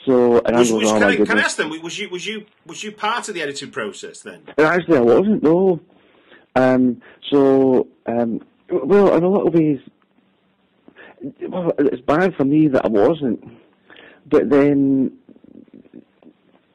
[0.06, 1.68] So, and Was, I was, oh can, I, can I ask them?
[1.82, 4.42] Was you was you was you part of the editing process then?
[4.56, 5.80] And actually, I wasn't, no.
[6.56, 8.40] Um, so, um,
[8.70, 9.80] well, in a lot of ways,
[11.48, 13.44] well, it's bad for me that I wasn't.
[14.26, 15.18] But then,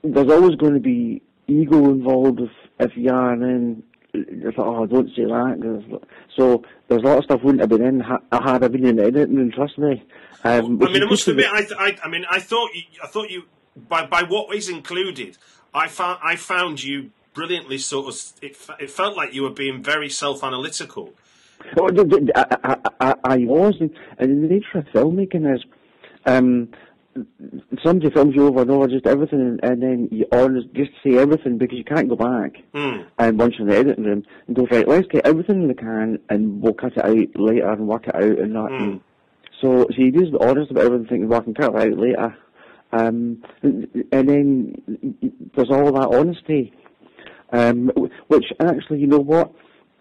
[0.03, 3.83] there's always going to be ego involved if if you are, and
[4.15, 6.01] then it's like, oh, don't say that.
[6.35, 8.99] So there's a lot of stuff wouldn't have been in ha- had I been in
[8.99, 10.03] editing, and trust me.
[10.43, 13.07] Um, I mean, I which must admit, I, I, I mean, I thought you, I
[13.07, 13.43] thought you,
[13.75, 15.37] by by what is included,
[15.73, 18.19] I found I found you brilliantly sort of.
[18.41, 21.13] It, it felt like you were being very self-analytical.
[21.77, 21.89] Oh,
[22.35, 25.63] I, I, I, I was, and, and the nature of filmmaking is,
[26.25, 26.69] um,
[27.83, 31.17] somebody films you over and over, just everything, and, and then you honest, just say
[31.17, 32.57] everything because you can't go back.
[32.73, 33.03] Hmm.
[33.17, 35.73] And once you're in the editing room, and go right, let's get everything in the
[35.73, 38.71] can, and we'll cut it out later and work it out and that.
[38.71, 39.01] And
[39.61, 41.97] so, so you just be honest about everything, thinking, well, I can cut it out
[41.97, 42.37] later.
[42.91, 46.73] Um, and, and then there's all that honesty,
[47.51, 47.91] um,
[48.27, 49.53] which actually, you know what?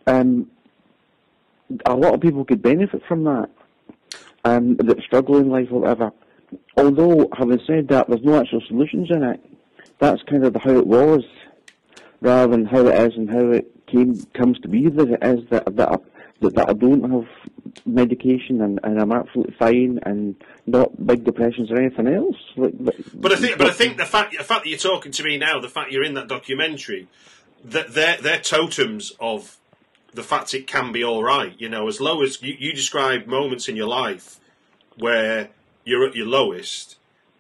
[0.07, 0.51] Um,
[1.87, 3.49] a lot of people could benefit from that,
[4.45, 6.13] um, that struggle in life or whatever.
[6.77, 9.41] Although, having said that, there's no actual solutions in it.
[9.99, 11.23] That's kind of how it was,
[12.21, 15.49] rather than how it is and how it came comes to be that it is
[15.51, 15.99] that that, I-
[16.41, 17.29] that, that I don't have
[17.87, 20.35] medication and, and I'm absolutely fine and
[20.67, 22.37] not big depressions or anything else.
[22.57, 25.13] Like, but, But I think, but I think the fact, the fact that you're talking
[25.13, 27.09] to me now, the fact you're in that documentary,
[27.65, 29.57] that they're they're totems of
[30.13, 31.55] the fact it can be all right.
[31.59, 34.39] You know, as low as you, you describe moments in your life
[34.99, 35.49] where
[35.85, 36.97] you're at your lowest,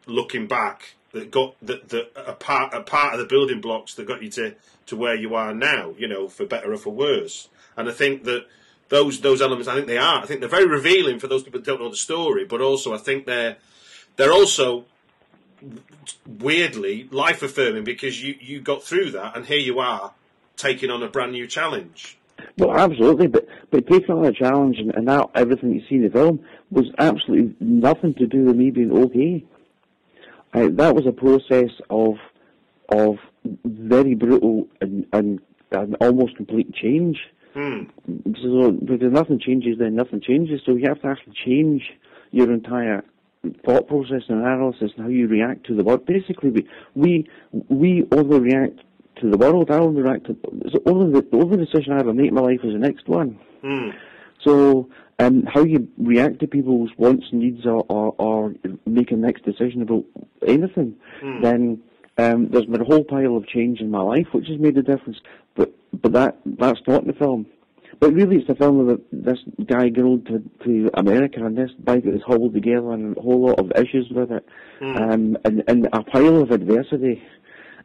[0.06, 4.06] looking back, that got that that a part a part of the building blocks that
[4.06, 4.54] got you to
[4.86, 5.94] to where you are now.
[5.96, 7.48] You know, for better or for worse.
[7.76, 8.46] And I think that
[8.88, 10.22] those those elements, I think they are.
[10.22, 12.94] I think they're very revealing for those people that don't know the story, but also
[12.94, 13.56] I think they're
[14.16, 14.84] they're also
[16.26, 20.12] weirdly life affirming because you, you got through that and here you are
[20.56, 22.18] taking on a brand new challenge.
[22.58, 26.02] Well, absolutely, but but taking on a challenge and, and that everything you see in
[26.02, 29.44] the film was absolutely nothing to do with me being okay.
[30.52, 32.14] Uh, that was a process of
[32.90, 33.16] of
[33.64, 35.40] very brutal and, and,
[35.72, 37.18] and almost complete change.
[37.54, 40.60] So because nothing changes, then nothing changes.
[40.64, 41.82] So you have to actually change
[42.30, 43.04] your entire
[43.64, 46.06] thought process and analysis and how you react to the world.
[46.06, 47.28] Basically, we we,
[47.68, 48.80] we overreact
[49.20, 49.70] to the world.
[49.70, 50.36] I overreact to
[50.72, 53.08] so only the, the only decision I ever make in my life is the next
[53.08, 53.38] one.
[54.42, 59.16] So, um, how you react to people's wants, and needs, or, or, or make a
[59.16, 60.04] next decision about
[60.46, 60.96] anything,
[61.42, 61.82] then
[62.18, 64.82] um, there's been a whole pile of change in my life, which has made a
[64.82, 65.18] difference.
[65.54, 67.46] But but that that's not in the film.
[68.00, 72.04] But really, it's the film of this guy going to, to America and this bike
[72.04, 74.44] that is hobbled together and a whole lot of issues with it,
[74.96, 77.22] um, and, and a pile of adversity.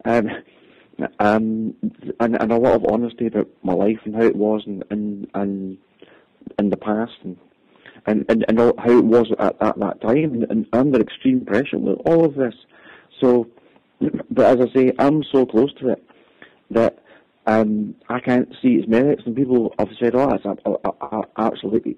[0.05, 0.29] Um,
[1.19, 1.75] um,
[2.19, 5.27] and, and a lot of honesty about my life and how it was and and,
[5.33, 5.77] and
[6.57, 7.37] in the past and
[8.05, 11.45] and, and, and all, how it was at, at that time and, and under extreme
[11.45, 12.53] pressure with all of this.
[13.19, 13.47] So,
[14.31, 16.03] but as I say, I'm so close to it
[16.71, 16.99] that
[17.45, 21.97] um, I can't see its merits, and people have said, "Oh, that's a, absolutely."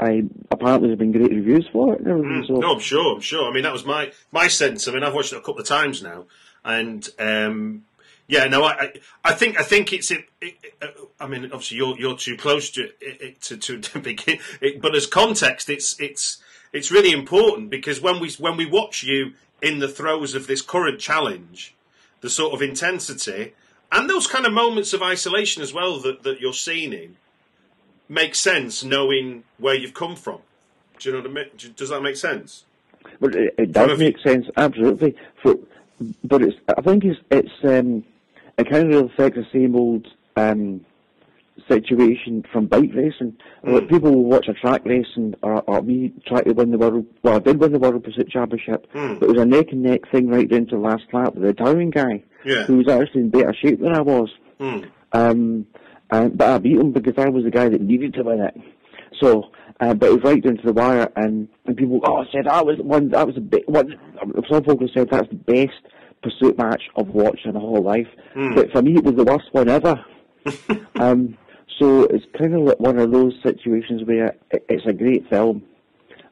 [0.00, 2.44] I apparently there's been great reviews for it and.
[2.46, 3.16] So No, I'm sure.
[3.16, 3.48] I'm sure.
[3.48, 4.88] I mean, that was my my sense.
[4.88, 6.24] I mean, I've watched it a couple of times now,
[6.64, 7.84] and um,
[8.28, 8.92] yeah, no, I,
[9.24, 10.10] I think I think it's.
[10.10, 10.86] It, it, uh,
[11.18, 14.38] I mean, obviously, you're you're too close to it, it, to to, to begin.
[14.60, 16.38] It, but as context, it's it's
[16.72, 20.62] it's really important because when we when we watch you in the throes of this
[20.62, 21.74] current challenge,
[22.20, 23.54] the sort of intensity
[23.90, 27.16] and those kind of moments of isolation as well that, that you're seeing in
[28.08, 30.40] make sense knowing where you've come from.
[30.98, 31.74] Do you know what I mean?
[31.76, 32.64] Does that make sense?
[33.20, 35.14] But it, it does make sense, absolutely.
[35.42, 35.56] For,
[36.24, 38.04] but it's, I think it's, it's, um,
[38.58, 40.84] it kind of reflects the same old um,
[41.68, 43.36] situation from bike racing.
[43.64, 46.78] Like people will watch a track race and or, or me try to win the
[46.78, 47.06] world.
[47.22, 50.00] Well, I did win the world pursuit championship, but it was a neck and neck
[50.10, 52.64] thing right down to the last lap with the Italian guy, Yeah.
[52.64, 54.28] who was actually in better shape than I was.
[55.12, 55.66] Um,
[56.10, 58.56] and, but I beat him because I was the guy that needed to win it.
[59.20, 62.46] So, uh, but it was right down to the wire, and, and people, oh, said
[62.46, 63.94] that was one, that was a bit, one,
[64.48, 65.80] some have said that's the best
[66.22, 68.08] pursuit match I've watched in my whole life.
[68.54, 70.04] But for me, it was the worst one ever.
[70.96, 71.36] um,
[71.78, 75.62] so it's kind of like one of those situations where it's a great film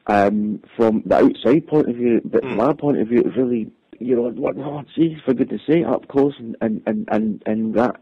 [0.07, 3.71] um, from the outside point of view, but from our point of view, it's really,
[3.99, 7.73] you know, what, oh, geez, for goodness sake, up close and, and, and, and, and
[7.75, 7.95] that,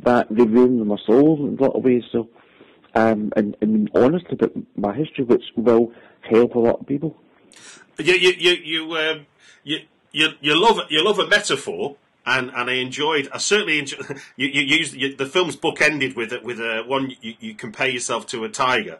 [0.00, 2.02] that revealing my soul in a lot of ways.
[2.12, 2.28] So,
[2.94, 7.16] um, and, and honest about my history, which will help a lot of people.
[7.98, 9.26] You you you you um,
[9.64, 9.78] you,
[10.16, 11.96] you you love you love a metaphor.
[12.28, 13.28] And, and I enjoyed.
[13.32, 14.20] I certainly enjoyed.
[14.36, 17.12] You, you used you, the film's book ended with with a one.
[17.20, 18.98] You, you compare yourself to a tiger.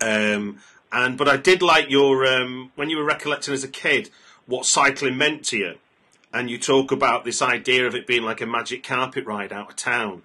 [0.00, 0.60] Um,
[0.92, 4.10] and but I did like your um, when you were recollecting as a kid
[4.46, 5.74] what cycling meant to you,
[6.32, 9.70] and you talk about this idea of it being like a magic carpet ride out
[9.70, 10.22] of town.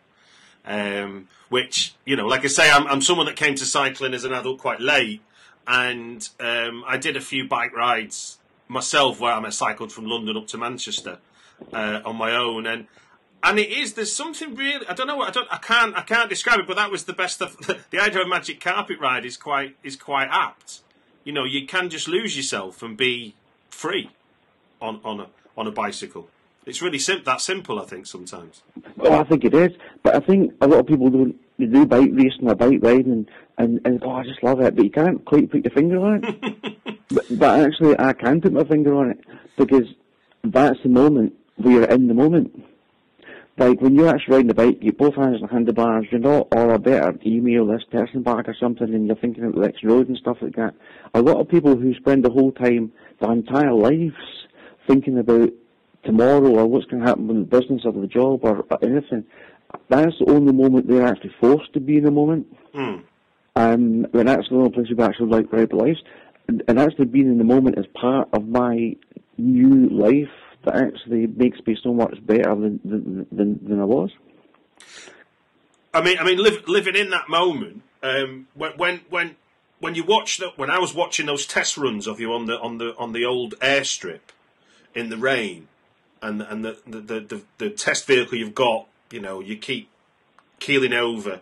[0.65, 4.25] Um, which you know, like I say, I'm, I'm someone that came to cycling as
[4.25, 5.21] an adult quite late,
[5.65, 8.37] and um, I did a few bike rides
[8.67, 11.19] myself where I cycled from London up to Manchester
[11.71, 12.87] uh, on my own, and
[13.43, 16.29] and it is there's something really I don't know I don't I can't I can't
[16.29, 17.57] describe it, but that was the best of
[17.91, 20.81] the idea of magic carpet ride is quite is quite apt.
[21.23, 23.35] You know, you can just lose yourself and be
[23.69, 24.09] free
[24.81, 26.29] on on a on a bicycle.
[26.65, 28.63] It's really sim- that simple, I think, sometimes.
[28.95, 31.85] Well, I think it is, but I think a lot of people do they do
[31.85, 34.91] bike racing or bike riding, and, and, and oh, I just love it, but you
[34.91, 36.99] can't quite put your finger on it.
[37.09, 39.19] but, but actually, I can put my finger on it
[39.57, 39.87] because
[40.43, 42.63] that's the moment where you're in the moment.
[43.55, 46.07] Like when you're actually riding the bike, you both hands on the handlebars.
[46.09, 49.53] You're not, or I better email this person back or something, and you're thinking of
[49.53, 50.73] the next road and stuff like that.
[51.13, 52.91] A lot of people who spend the whole time,
[53.21, 54.15] their entire lives,
[54.87, 55.51] thinking about
[56.03, 59.23] tomorrow or what's going to happen with the business or the job or, or anything,
[59.89, 62.47] that's the only moment they're actually forced to be in the moment.
[62.73, 63.03] Mm.
[63.55, 66.01] Um, and that's the only place you've actually like right lives.
[66.47, 68.95] And, and actually being in the moment is part of my
[69.37, 70.29] new life
[70.65, 74.11] that actually makes me so much better than than, than, than I was.
[75.93, 79.35] I mean, I mean, live, living in that moment um, when when when
[79.79, 82.59] when you watch that when I was watching those test runs of you on the
[82.59, 84.19] on the on the old airstrip
[84.93, 85.67] in the rain,
[86.21, 89.89] and and the the, the, the, the test vehicle you've got, you know, you keep
[90.59, 91.41] keeling over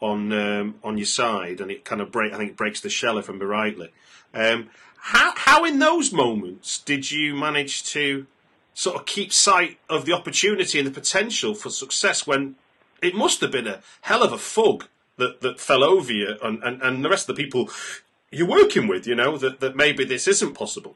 [0.00, 2.32] on um, on your side, and it kind of break.
[2.32, 3.90] I think it breaks the shell, if I remember rightly.
[4.32, 8.26] Um, how how in those moments did you manage to
[8.74, 12.54] sort of keep sight of the opportunity and the potential for success when
[13.02, 16.62] it must have been a hell of a fug that, that fell over you and,
[16.62, 17.68] and, and the rest of the people
[18.30, 20.94] you're working with, you know, that, that maybe this isn't possible?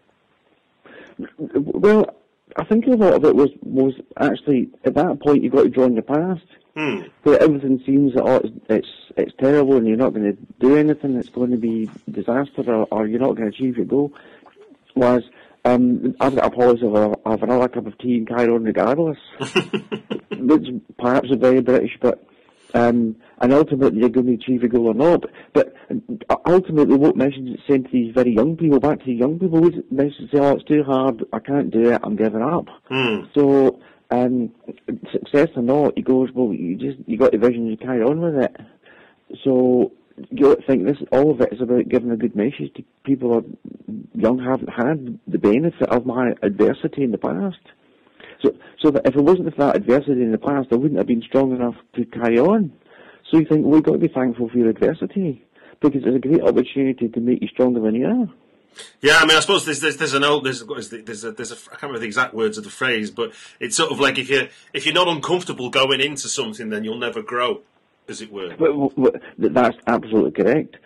[1.40, 2.14] Well,
[2.56, 5.70] I think a lot of it was was actually at that point you got to
[5.70, 6.44] draw on the past,
[6.76, 7.02] hmm.
[7.22, 10.76] where everything seems that oh, it's, it's it's terrible and you're not going to do
[10.76, 11.16] anything.
[11.16, 14.12] It's going to be disaster or, or you're not going to achieve your goal.
[14.94, 15.22] Was
[15.64, 19.18] um, I've got a policy of have another cup of tea and carry on regardless.
[20.38, 20.66] Which
[20.98, 22.26] perhaps is very British, but
[22.74, 25.24] um, and ultimately you're going to achieve a goal or not.
[25.52, 25.74] But,
[26.28, 29.38] but ultimately, what message it's sent to these very young people, back to the young
[29.38, 31.24] people, would message say, "Oh, it's too hard.
[31.32, 32.00] I can't do it.
[32.02, 33.24] I'm giving up." Hmm.
[33.34, 34.52] So, um,
[35.12, 38.20] success or not, he goes, "Well, you just you got the vision, you carry on
[38.20, 38.56] with it."
[39.44, 39.92] So
[40.30, 43.38] you think this all of it is about giving a good message to people who
[43.38, 43.44] are
[44.14, 47.60] young haven't had the benefit of my adversity in the past.
[48.42, 51.06] So, so that if it wasn't for that adversity in the past, I wouldn't have
[51.06, 52.72] been strong enough to carry on.
[53.30, 55.44] So you think, well, we've got to be thankful for your adversity
[55.80, 58.28] because it's a great opportunity to make you stronger than you are.
[59.00, 61.56] Yeah, I mean, I suppose there's there's, there's an old there's there's a, there's a
[61.56, 64.30] I can't remember the exact words of the phrase, but it's sort of like if
[64.30, 67.60] you if you're not uncomfortable going into something, then you'll never grow,
[68.08, 68.54] as it were.
[68.56, 70.76] But that's absolutely correct.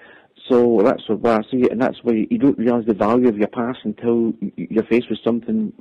[0.48, 3.36] So that's why I see it, and that's why you don't realise the value of
[3.36, 5.72] your past until you're faced with something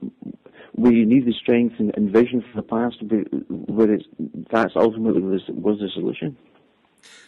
[0.74, 3.18] where you need the strength and, vision for the past, to be
[3.50, 4.06] where it's,
[4.52, 6.36] that's ultimately was, was the solution.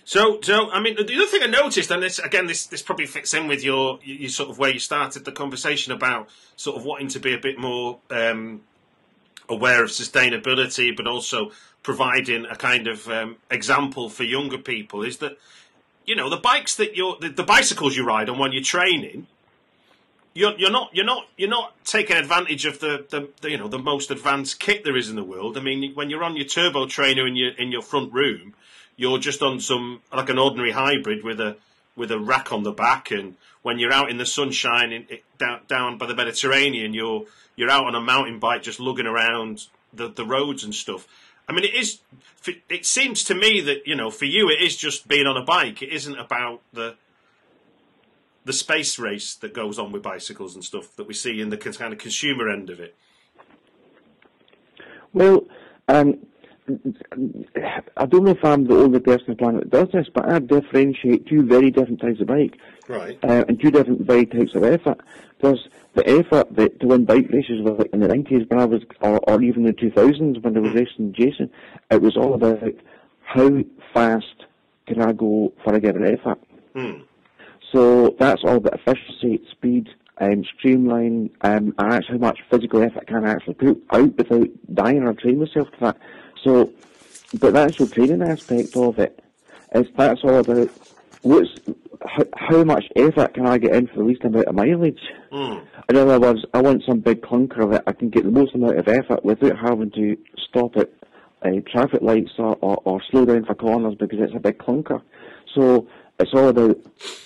[0.04, 3.06] So, so I mean, the other thing I noticed, and this again, this this probably
[3.06, 6.86] fits in with your, your sort of where you started the conversation about sort of
[6.86, 8.62] wanting to be a bit more um,
[9.48, 11.52] aware of sustainability, but also
[11.84, 15.38] providing a kind of um, example for younger people, is that
[16.08, 19.28] you know the bikes that you're the, the bicycles you ride on when you're training.
[20.34, 23.68] You're, you're not you're not you're not taking advantage of the, the, the you know
[23.68, 25.58] the most advanced kit there is in the world.
[25.58, 28.54] I mean, when you're on your turbo trainer in your in your front room,
[28.96, 31.58] you're just on some like an ordinary hybrid with a
[31.96, 35.62] with a rack on the back, and when you're out in the sunshine in, down
[35.68, 40.08] down by the Mediterranean, you're you're out on a mountain bike just lugging around the
[40.08, 41.08] the roads and stuff.
[41.48, 42.00] I mean, it is.
[42.70, 45.44] It seems to me that you know, for you, it is just being on a
[45.44, 45.82] bike.
[45.82, 46.96] It isn't about the
[48.46, 51.58] the space race that goes on with bicycles and stuff that we see in the
[51.58, 52.96] kind of consumer end of it.
[55.14, 55.46] Well,
[55.90, 56.20] um,
[57.98, 60.30] I don't know if I'm the only person on the planet that does this, but
[60.30, 62.58] I differentiate two very different types of bike.
[62.88, 63.20] Right.
[63.24, 65.02] Uh, and two different very types of effort.
[65.38, 68.82] Because the effort that, to win bike races like in the 90s when I was,
[69.02, 71.50] or, or even the 2000s when I was racing Jason,
[71.92, 72.74] it was all about
[73.24, 73.62] how
[73.94, 74.46] fast
[74.88, 76.40] can I go for a given effort.
[76.74, 77.02] Hmm.
[77.72, 83.08] So that's all about efficiency, speed, um, streamline, um, and actually how much physical effort
[83.08, 85.98] can I actually put out without dying or train myself to that.
[86.44, 86.72] So,
[87.40, 89.22] but that's the actual training aspect of it
[89.76, 90.70] is that's all about
[91.22, 91.50] what's
[92.06, 95.02] how, how much effort can I get in for the least amount of mileage?
[95.32, 95.66] Mm.
[95.90, 98.78] In other words, I want some big clunker that I can get the most amount
[98.80, 100.18] of effort without having to
[100.50, 100.92] stop at
[101.44, 105.02] uh, traffic lights or, or, or slow down for corners because it's a big clunker.
[105.56, 105.88] So
[106.20, 106.78] it's all about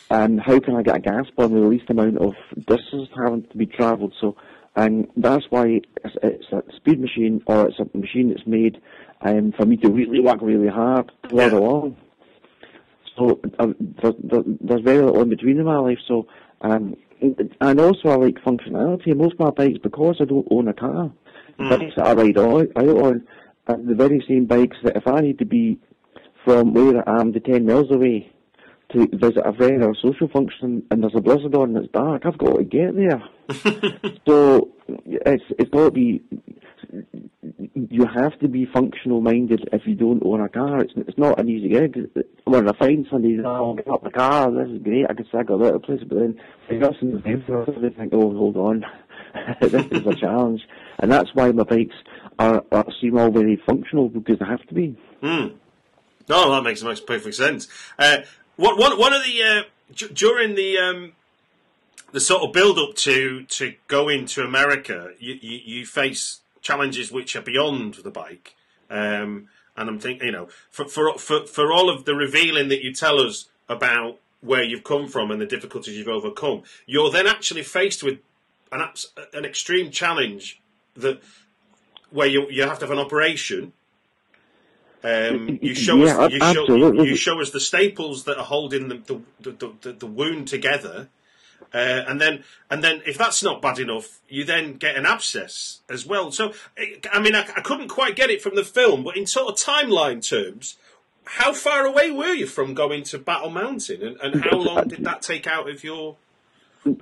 [0.09, 2.33] um, how can I get a gas burn with the least amount of
[2.67, 4.13] distance having to be travelled.
[4.19, 4.35] So,
[4.75, 8.81] and that's why it's, it's a speed machine or it's a machine that's made
[9.21, 11.49] um, for me to really work really hard to Yeah.
[11.51, 11.97] along.
[13.21, 15.99] So uh, there, there, there's very little in between in my life.
[16.07, 16.27] So,
[16.61, 19.15] um, and also I like functionality.
[19.15, 21.11] Most of my bikes, because I don't own a car,
[21.57, 23.27] bikes that I ride on, I on
[23.67, 25.79] are the very same bikes that if I need to be
[26.43, 28.31] from where I am to 10 miles away
[28.93, 31.93] to visit a friend or a social function and there's a blizzard on and it's
[31.93, 33.23] dark, I've got to get there.
[34.27, 34.69] so
[35.05, 36.21] it's it's got to be
[37.73, 40.81] you have to be functional minded if you don't own a car.
[40.81, 42.09] It's it's not an easy gig.
[42.45, 44.51] When I find somebody, oh, I'll get up the car.
[44.51, 45.05] This is great.
[45.09, 47.43] I can got out of place, but then they got some them,
[47.81, 48.85] they think, oh, hold on,
[49.61, 50.61] this is a challenge,
[50.99, 51.95] and that's why my bikes
[52.39, 54.97] are, are seem all very functional because they have to be.
[55.21, 55.55] Mm.
[56.29, 57.67] No, that makes makes perfect sense.
[57.97, 58.19] Uh,
[58.61, 59.61] one, one, one of the uh,
[59.95, 61.13] d- during the um,
[62.11, 67.11] the sort of build up to to going to America, you, you, you face challenges
[67.11, 68.55] which are beyond the bike.
[68.89, 72.83] Um, and I'm thinking, you know, for, for for for all of the revealing that
[72.83, 77.25] you tell us about where you've come from and the difficulties you've overcome, you're then
[77.25, 78.19] actually faced with
[78.71, 78.81] an
[79.33, 80.61] an extreme challenge
[80.95, 81.19] that
[82.11, 83.73] where you you have to have an operation.
[85.03, 87.09] Um, you show Yeah, us you show, absolutely.
[87.09, 91.09] you show us the staples that are holding the the, the, the, the wound together,
[91.73, 95.79] uh, and then and then if that's not bad enough, you then get an abscess
[95.89, 96.31] as well.
[96.31, 96.53] So
[97.11, 99.57] I mean, I, I couldn't quite get it from the film, but in sort of
[99.57, 100.77] timeline terms,
[101.25, 105.03] how far away were you from going to Battle Mountain, and, and how long did
[105.03, 106.17] that take out of your?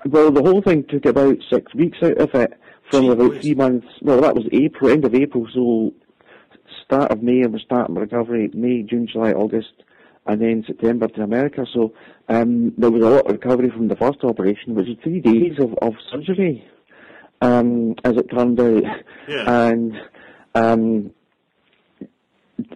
[0.05, 2.53] Well, the whole thing took about six weeks out of it,
[2.91, 3.87] from Gee about three months.
[4.01, 5.93] Well, that was April, end of April, so
[6.89, 8.49] start of May I was starting recovery.
[8.51, 9.73] May, June, July, August,
[10.25, 11.65] and then September to America.
[11.71, 11.93] So
[12.27, 15.59] um, there was a lot of recovery from the first operation, which was three days
[15.59, 16.65] of, of surgery,
[17.41, 18.83] um, as it turned out,
[19.27, 19.67] Yeah.
[19.69, 19.93] and
[20.55, 21.11] um,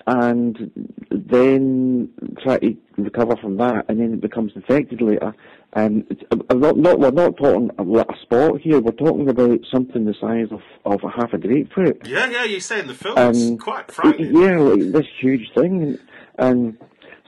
[0.06, 0.72] and
[1.10, 2.10] then
[2.44, 5.34] try to recover from that, and then it becomes infected later.
[5.76, 6.06] Um,
[6.50, 8.80] I'm not, not, we're not talking about a spot here.
[8.80, 12.06] We're talking about something the size of, of a half a grapefruit.
[12.06, 14.36] Yeah, yeah, you say in the film Um, it's quite frightening.
[14.36, 16.00] Yeah, like this huge thing, and,
[16.38, 16.78] and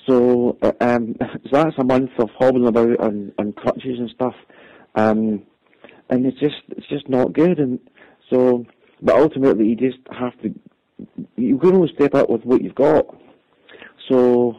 [0.07, 4.35] so uh, um, so that's a month of hobbling about on, on crutches and stuff,
[4.93, 5.43] um,
[6.09, 7.79] and it's just it's just not good, and
[8.29, 8.65] so
[9.01, 10.53] but ultimately you just have to
[11.35, 13.05] you can only step up with what you've got.
[14.07, 14.55] So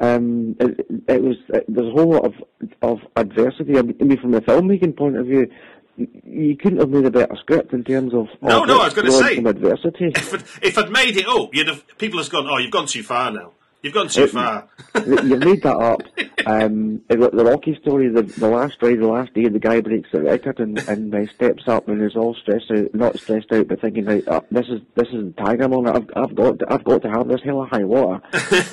[0.00, 2.34] um, it, it was it, there's a whole lot of
[2.82, 3.78] of adversity.
[3.78, 5.50] I mean, from a filmmaking point of view,
[5.96, 8.94] you- couldn't have made a better script in terms of No, of no, I was
[8.94, 10.12] gonna say- adversity.
[10.14, 12.86] If I'd, if I'd made it up, you'd have people have gone, "Oh, you've gone
[12.86, 13.52] too far now.
[13.82, 14.68] You've gone too It- far."
[15.06, 16.02] You've made that up.
[16.46, 20.08] Um, it- the Rocky story, the, the last ride, the last day, the guy breaks
[20.12, 23.68] the record and, and uh, steps up and is all stressed out, not stressed out,
[23.68, 25.96] but thinking, right, uh, this is this is Tiger moment.
[25.96, 28.22] I've I've got to, I've got to have this hell of high water.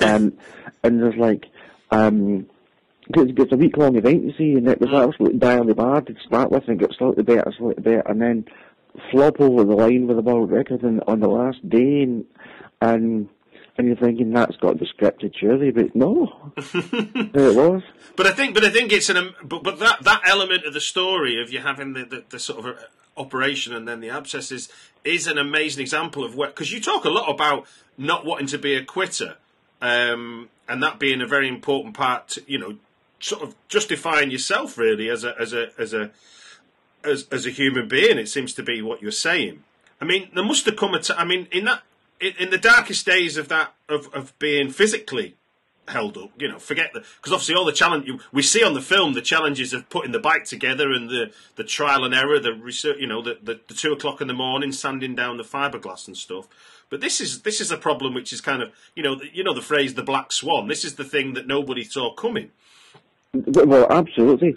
[0.06, 0.32] um,
[0.84, 1.46] and there's like,
[1.90, 2.46] um,
[3.10, 6.14] it's, it's a week long event, you see, and it was absolutely dially bad to
[6.24, 8.46] start with, and get slightly better, slightly better, and then
[9.10, 12.24] flop over the line with a world record and, on the last day, and
[12.80, 13.28] and
[13.78, 17.82] and you're thinking that's got to be scripted, surely, but no, there it was.
[18.16, 20.80] But I think, but I think it's an, but, but that that element of the
[20.80, 22.80] story of you having the, the, the sort of uh,
[23.16, 24.68] operation and then the abscesses
[25.04, 27.66] is an amazing example of where because you talk a lot about
[27.98, 29.36] not wanting to be a quitter,
[29.82, 32.28] um, and that being a very important part.
[32.28, 32.76] To, you know,
[33.20, 36.10] sort of justifying yourself really as a as a as a
[37.04, 38.18] as as a human being.
[38.18, 39.64] It seems to be what you're saying.
[40.00, 41.18] I mean, there must have come a time.
[41.18, 41.82] I mean, in that
[42.20, 45.36] in, the darkest days of that of of being physically
[45.88, 46.30] held up.
[46.38, 49.22] You know, forget the because obviously all the challenge we see on the film the
[49.22, 52.98] challenges of putting the bike together and the the trial and error, the research.
[52.98, 56.16] You know, the, the the two o'clock in the morning, sanding down the fiberglass and
[56.16, 56.48] stuff.
[56.88, 59.54] But this is this is a problem which is kind of you know you know
[59.54, 60.68] the phrase the black swan.
[60.68, 62.50] This is the thing that nobody saw coming.
[63.34, 64.54] Well, absolutely.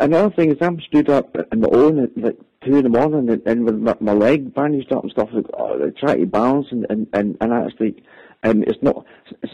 [0.00, 3.28] Another thing is I'm stood up on my own at like two in the morning
[3.28, 6.66] and, and with my, my leg bandaged up and stuff, like, uh, trying to balance
[6.70, 8.02] and, and, and, and actually,
[8.44, 9.04] um, it's not,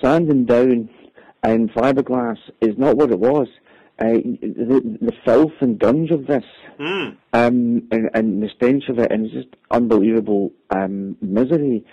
[0.02, 0.90] sanding down
[1.42, 3.48] and fiberglass is not what it was.
[3.98, 6.44] Uh, the, the filth and gunge of this,
[6.78, 7.16] Mm.
[7.34, 11.84] um, and, and the stench of it, and it's just unbelievable um, misery.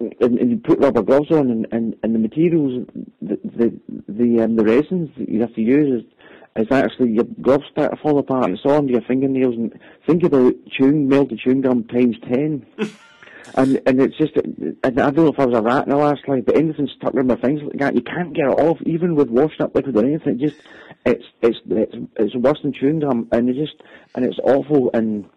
[0.00, 2.86] And, and you put rubber gloves on, and, and, and the materials,
[3.20, 6.10] the the the, um, the resins that you have to use is
[6.56, 9.54] it's actually your gloves start to fall apart and it's all under your fingernails.
[9.54, 12.66] And think about chewing melted chewing gum times ten.
[13.54, 15.96] And and it's just, and I don't know if I was a rat in the
[15.96, 18.78] last life, but anything stuck around my fingers like that, you can't get it off,
[18.82, 20.40] even with washing up liquid or anything.
[20.40, 20.60] It just,
[21.04, 23.82] it's it's it's it's worse than chewing gum, and it just
[24.14, 25.28] and it's awful, and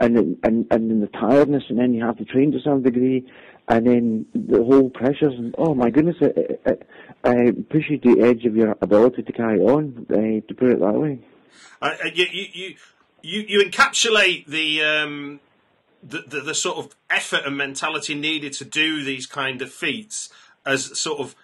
[0.00, 3.26] and and and then the tiredness, and then you have to train to some degree,
[3.68, 6.88] and then the whole pressures, and oh my goodness, it, it,
[7.24, 10.94] it pushes the edge of your ability to carry on, uh, to put it that
[10.94, 11.18] way.
[11.82, 12.74] Uh, you, you, you,
[13.22, 15.40] you, you encapsulate the, um,
[16.02, 20.30] the, the the sort of effort and mentality needed to do these kind of feats
[20.64, 21.34] as sort of.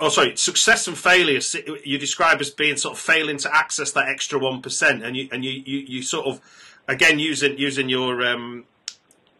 [0.00, 0.36] Oh, sorry.
[0.36, 1.40] Success and failure
[1.82, 5.28] you describe as being sort of failing to access that extra one percent, and you
[5.32, 6.40] and you, you, you sort of
[6.88, 8.64] again using using your um,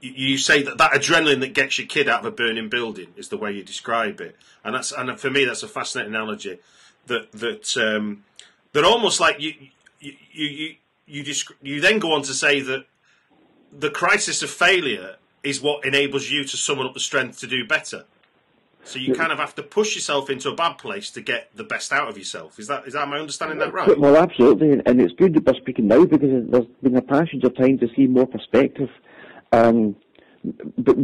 [0.00, 3.28] you- say that that adrenaline that gets your kid out of a burning building is
[3.28, 6.58] the way you describe it, and that's and for me that's a fascinating analogy
[7.06, 8.24] that that um,
[8.72, 9.54] that almost like you
[10.00, 10.74] you you you
[11.06, 12.84] you, descri- you then go on to say that
[13.72, 17.64] the crisis of failure is what enables you to summon up the strength to do
[17.66, 18.04] better.
[18.84, 21.64] So you kind of have to push yourself into a bad place to get the
[21.64, 22.58] best out of yourself.
[22.60, 23.98] Is that is that am I understanding that right?
[23.98, 27.42] Well, absolutely, and- and it's good that we're speaking now because there's been a passage
[27.44, 28.90] of time to see more perspective.
[29.56, 29.96] Um,
[30.78, 30.96] but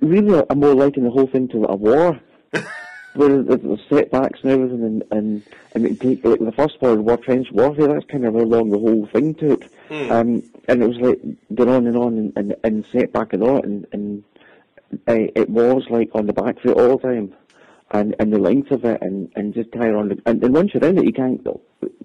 [0.00, 2.20] really, I'm more liking the whole thing to a war,
[3.14, 5.42] where there's setbacks and everything, and
[5.74, 7.88] and, take, like the first World War, trench warfare.
[7.88, 11.20] That's kind of how long the whole thing took, um, and it was like
[11.54, 14.24] going on and on, and, and, and setback and all, and and
[15.08, 17.34] uh, it was like on the back foot all the time
[17.92, 20.20] and and the length of it, and and just carry on.
[20.26, 21.44] And, and once you're in it, you can't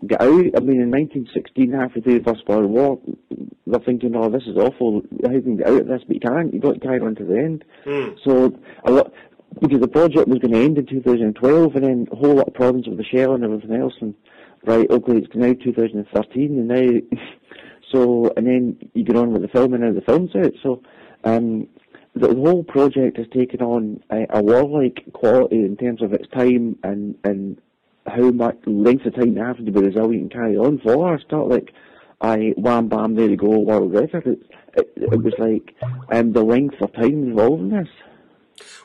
[0.06, 0.28] get out.
[0.30, 3.00] I mean, in 1916, halfway through the First World War,
[3.66, 5.02] they're thinking, "Oh, this is awful.
[5.24, 6.54] How can you get out of this?" But you can't.
[6.54, 7.66] You've got to carry on to the end.
[8.24, 9.14] So a lot
[9.62, 12.54] because the project was going to end in 2012, and then a whole lot of
[12.54, 13.94] problems with the shell and everything else.
[14.02, 14.14] And
[14.66, 17.18] right, okay, it's now 2013, and now
[17.92, 20.54] so and then you get on with the film, and now the film's out.
[20.62, 20.82] So.
[21.24, 21.68] um
[22.18, 26.78] the whole project has taken on a, a warlike quality in terms of its time
[26.84, 27.62] and and
[28.06, 31.16] how much length of time you have to be resilient and carry on for.
[31.16, 31.74] It's not like
[32.22, 34.26] I wham bam there you go world record.
[34.26, 34.40] It,
[34.76, 35.76] it, it was like
[36.12, 37.88] um, the length of time involved in this.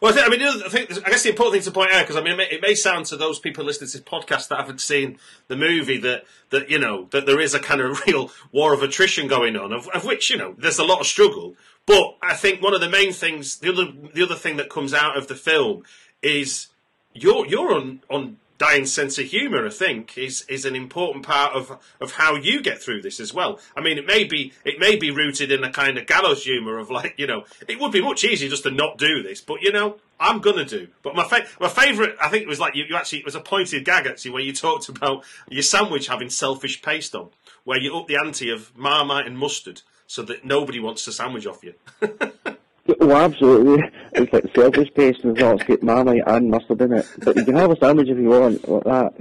[0.01, 1.93] Well, I, think, I mean, the other thing, I guess the important thing to point
[1.93, 4.07] out, because I mean, it may, it may sound to those people listening to this
[4.07, 5.18] podcast that haven't seen
[5.49, 8.83] the movie that that you know that there is a kind of real war of
[8.83, 11.55] attrition going on, of, of which you know there's a lot of struggle.
[11.87, 14.95] But I think one of the main things, the other the other thing that comes
[14.95, 15.83] out of the film
[16.22, 16.68] is
[17.12, 19.66] your your un, undying sense of humour.
[19.66, 23.35] I think is is an important part of of how you get through this as
[23.35, 23.59] well.
[23.76, 26.78] I mean, it may be it may be rooted in a kind of gallows humour
[26.78, 29.61] of like you know it would be much easier just to not do this, but
[29.62, 30.87] you know I'm gonna do.
[31.03, 33.35] But my fa- my favourite, I think, it was like you, you actually it was
[33.35, 37.30] a pointed gag actually where you talked about your sandwich having selfish paste on,
[37.64, 41.47] where you up the ante of marmite and mustard so that nobody wants a sandwich
[41.47, 41.75] off you.
[42.99, 43.89] Well, absolutely.
[44.13, 47.07] It's like selfish paste and it's got marmite and mustard in it.
[47.19, 49.15] But you can have a sandwich if you want, like that.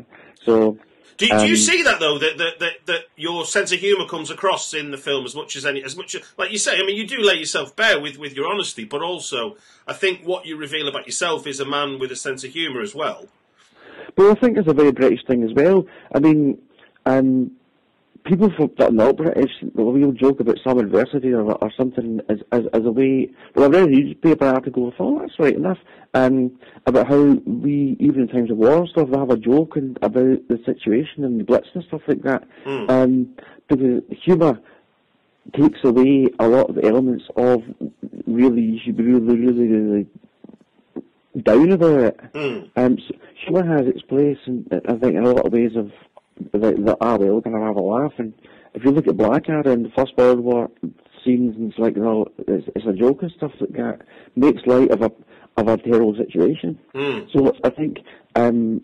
[0.43, 0.79] So,
[1.17, 2.17] Do, do you Um, see that though?
[2.17, 5.55] That, that that that your sense of humour comes across in the film as much
[5.55, 6.73] as any, as much as, like you say.
[6.75, 9.57] I mean, you do lay yourself bare with with your honesty, but also
[9.87, 12.81] I think what you reveal about yourself is a man with a sense of humour
[12.81, 13.27] as well.
[14.15, 15.85] But I think it's a very British thing as well.
[16.13, 16.57] I mean,
[17.05, 17.51] um,
[18.23, 22.63] people from, that not British will joke about some adversity or, or something as, as,
[22.73, 23.29] as a way.
[23.55, 25.79] Well, I read a newspaper article, I thought that's right enough,
[26.13, 29.75] um, about how we, even in times of war and stuff, we have a joke
[29.75, 32.43] and, about the situation and the blitz and stuff like that.
[32.89, 33.35] Um,
[33.67, 34.59] because humour
[35.53, 37.63] takes away a lot of the elements of
[38.27, 40.07] really, you should be really, really, really
[41.43, 42.19] down about it.
[42.75, 43.15] Um, so
[43.45, 45.91] humour has its place, and I think in a lot of ways of
[46.53, 48.13] that, that are well, kind of have a laugh.
[48.17, 48.33] And
[48.73, 50.69] if you look at Blackadder and the First World War
[51.23, 54.01] scenes and it's like, you know, it's, it's a joke and stuff that that,
[54.35, 55.11] makes light of a
[55.57, 56.79] of a terrible situation.
[57.33, 57.99] So I think.
[58.35, 58.81] Um,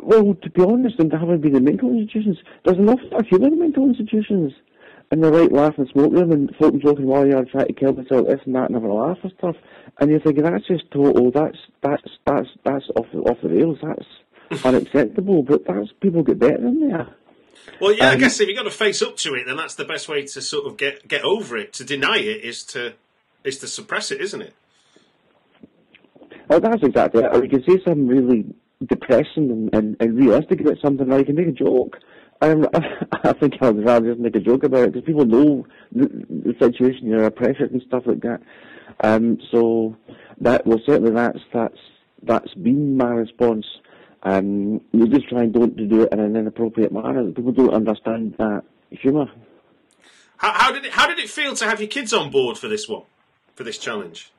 [0.00, 3.88] well, to be honest, and having been in mental institutions, there's enough humour in mental
[3.88, 4.52] institutions.
[5.10, 7.94] And they're right laughing and smoke room and folk joking while you're trying to kill
[7.94, 9.56] myself, this and that, and having a laugh and stuff.
[9.98, 13.78] And you're thinking, that's just total, that's, that's, that's, that's off the, off the rails,
[13.82, 14.04] that's
[14.64, 17.08] unacceptable, but that's, people get better than there.
[17.80, 19.74] Well, yeah, I Um, guess if you've got to face up to it, then that's
[19.74, 21.72] the best way to sort of get get over it.
[21.74, 22.94] To deny it is to
[23.44, 24.54] is to suppress it, isn't it?
[26.50, 27.34] Oh, that's exactly it.
[27.34, 28.46] Or you can say something really
[28.86, 31.98] depressing and, and, and realistic about something, or you can make a joke.
[32.40, 32.66] Um,
[33.24, 36.54] I think I'd rather just make a joke about it because people know the, the
[36.58, 38.40] situation, you're a pressure and stuff like that.
[39.00, 39.96] Um, so
[40.40, 41.78] that well, certainly that's that's
[42.22, 43.66] that's been my response.
[44.22, 47.30] Um, you just try and don't do it in an inappropriate manner.
[47.32, 49.30] People don't understand that humour.
[50.38, 52.68] How, how did it How did it feel to have your kids on board for
[52.68, 53.02] this one,
[53.54, 54.32] for this challenge?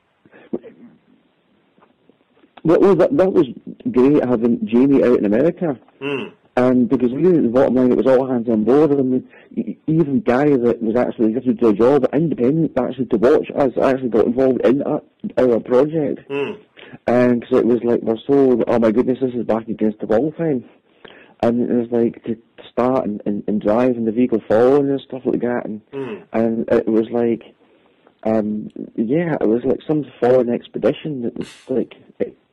[2.62, 3.46] Well, that, that was
[3.90, 5.78] great having Jamie out in America.
[6.00, 6.32] Mm.
[6.60, 8.92] Um, because really, at the bottom line, it was all hands on board.
[8.92, 13.06] I mean, e- even Gary, that was actually just to do a job, independent, actually
[13.06, 15.00] to watch us, actually got involved in our,
[15.38, 16.28] our project.
[16.28, 16.58] Mm.
[17.06, 20.06] And because it was like, we're so, oh my goodness, this is back against the
[20.06, 20.64] wall time.
[21.42, 22.36] And it was like to
[22.70, 25.64] start and, and, and drive and the vehicle following and stuff like that.
[25.64, 26.22] And, Mm.
[26.32, 27.42] and it was like,
[28.24, 31.94] um, yeah, it was like some foreign expedition that was like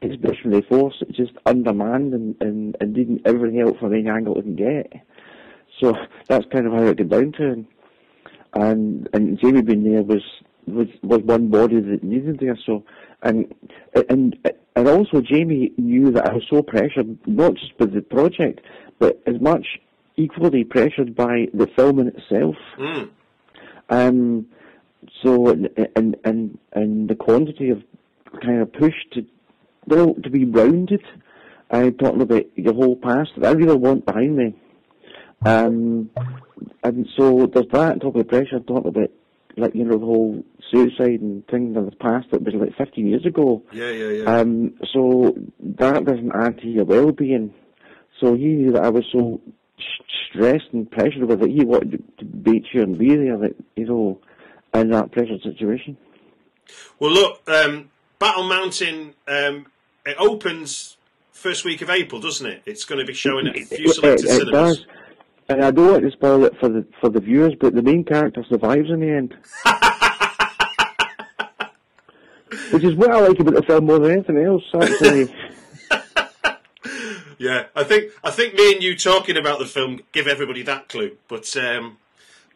[0.02, 4.44] expeditionary force, that just undermanned and, and, and didn't everything else from any angle it
[4.44, 4.94] can get.
[5.82, 5.94] So
[6.28, 7.44] that's kind of how it got down to.
[7.52, 7.68] And
[8.54, 10.24] and, and Jamie being there was,
[10.66, 12.58] was was one body that needed there.
[12.66, 12.84] So
[13.22, 13.54] and
[14.10, 14.38] and
[14.76, 18.62] and also Jamie knew that I was so pressured, not just with the project,
[19.00, 19.66] but as much
[20.16, 22.56] equally pressured by the film in itself.
[22.80, 23.10] Mm.
[23.90, 24.48] Um,
[25.24, 27.84] so and and and the quantity of
[28.42, 29.26] kind of push to
[29.88, 31.04] well to be rounded.
[31.70, 34.56] I'm talking about your whole past that I really want behind me.
[35.46, 36.10] Um,
[36.84, 38.02] and so there's that.
[38.02, 38.60] Talking about the pressure.
[38.60, 39.12] Talking about
[39.58, 43.08] like you know the whole suicide and thing in the past that was like 15
[43.08, 43.64] years ago.
[43.72, 44.38] Yeah, yeah, yeah.
[44.40, 47.54] Um, so that doesn't add to your well-being.
[48.20, 49.42] So he knew that I was so
[50.30, 51.52] stressed and pressured with it.
[51.52, 54.20] He wanted to beat you and be there, that you know,
[54.82, 55.98] in that pressured situation.
[57.00, 59.16] Well, look, um, Battle Mountain.
[59.28, 59.68] Um,
[60.06, 60.98] it opens
[61.32, 62.62] first week of April, doesn't it?
[62.66, 64.78] It's going to be showing at a few It, selected it cinemas.
[64.78, 64.86] does.
[65.50, 68.04] And I don't want to spoil it for the for the viewers, but the main
[68.04, 69.34] character survives in the end.
[72.72, 75.34] Which is what I like about the film more than anything else, actually.
[77.40, 80.90] Yeah, I think I think me and you talking about the film give everybody that
[80.90, 81.18] clue.
[81.28, 81.98] But um,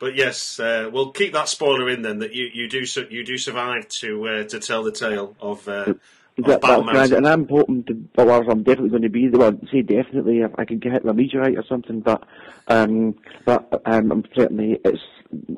[0.02, 3.24] but yes, uh, we'll keep that spoiler in then that you, you do su- you
[3.24, 5.94] do survive to uh, to tell the tale of, uh,
[6.38, 9.38] That, Battle that's right, and I'm hoping to, well, I'm definitely going to be the
[9.38, 9.68] one.
[9.72, 12.24] Say definitely, if I can get a meteorite or something, but
[12.68, 15.02] um, but um, I'm certainly it's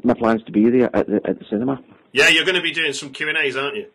[0.03, 1.81] my plans to be there at the at the cinema.
[2.11, 3.85] Yeah, you're going to be doing some Q and A's, aren't you?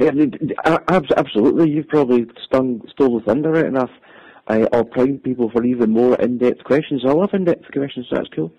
[0.00, 1.70] Yeah, d- d- a- abs- absolutely.
[1.70, 3.90] You've probably stung stole the thunder right enough.
[4.46, 7.02] I, I'll prime people for even more in-depth questions.
[7.04, 8.06] I love in-depth questions.
[8.08, 8.52] So that's cool.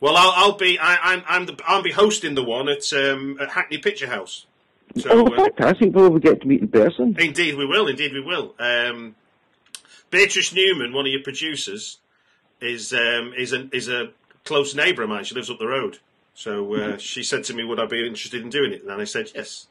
[0.00, 3.38] Well, I'll, I'll be I, I'm I'm the, I'll be hosting the one at um,
[3.40, 4.46] at Hackney Picture House.
[4.96, 5.94] So, oh, uh, fantastic!
[5.94, 7.14] Well, we'll get to meet in person.
[7.18, 7.86] Indeed, we will.
[7.86, 8.54] Indeed, we will.
[8.58, 9.14] Um,
[10.10, 11.98] Beatrice Newman, one of your producers,
[12.60, 14.10] is um, is a is a
[14.44, 15.24] close neighbour of mine.
[15.24, 15.98] She lives up the road.
[16.34, 19.04] So uh, she said to me, "Would I be interested in doing it?" And I
[19.04, 19.66] said, "Yes."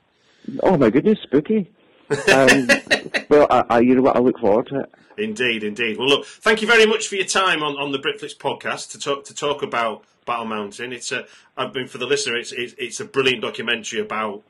[0.62, 1.72] Oh my goodness, spooky.
[2.10, 2.68] Um,
[3.30, 4.16] well, I, I, you know what?
[4.16, 4.92] I look forward to it.
[5.18, 5.98] Indeed, indeed.
[5.98, 9.00] Well, look, thank you very much for your time on, on the Britflicks podcast to
[9.00, 10.94] talk to talk about Battle Mountain.
[10.94, 11.26] It's a,
[11.58, 14.44] I mean, for the listener, it's it's, it's a brilliant documentary about,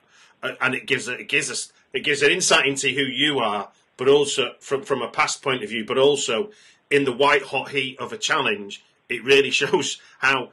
[0.44, 3.70] uh, and it gives it gives us it gives an insight into who you are,
[3.96, 6.52] but also from from a past point of view, but also
[6.92, 8.84] in the white hot heat of a challenge.
[9.08, 10.50] It really shows how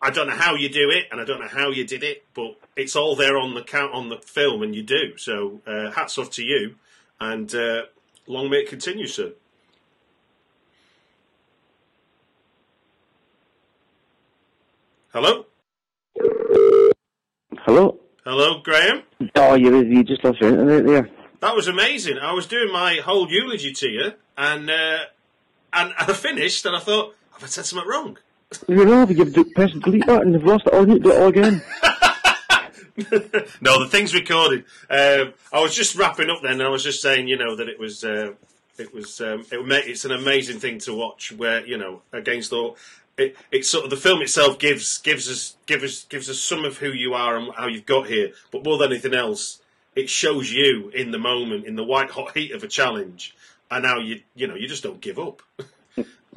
[0.00, 2.24] I don't know how you do it, and I don't know how you did it,
[2.32, 5.16] but it's all there on the count on the film, and you do.
[5.16, 6.76] So, uh, hats off to you,
[7.20, 7.86] and uh,
[8.28, 9.32] long may it continue, sir.
[15.14, 15.46] Hello,
[17.58, 18.00] Hello.
[18.24, 19.04] hello, Graeme.
[19.36, 21.08] Oh, you you just lost your internet there.
[21.38, 22.18] That was amazing.
[22.18, 24.98] I was doing my whole eulogy to you, and uh,
[25.72, 28.18] and I finished, and I thought, have I said something wrong?
[28.66, 30.88] You know, you d- press the delete button, you've lost it all.
[30.88, 31.62] You do it all again.
[33.60, 34.64] no, the thing's recorded.
[34.90, 37.68] Um, I was just wrapping up then, and I was just saying, you know, that
[37.68, 38.32] it was, uh,
[38.78, 41.30] it was, um, it, it's an amazing thing to watch.
[41.30, 42.76] Where you know, against all,
[43.16, 46.64] it, it's sort of the film itself gives gives us gives us gives us some
[46.64, 48.32] of who you are and how you've got here.
[48.50, 49.60] But more than anything else,
[49.94, 53.34] it shows you in the moment, in the white hot heat of a challenge,
[53.70, 55.42] and how you you know you just don't give up.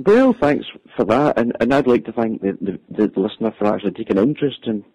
[0.06, 3.66] Well, thanks for that, and, and I'd like to thank the, the, the listener for
[3.66, 4.86] actually taking interest in,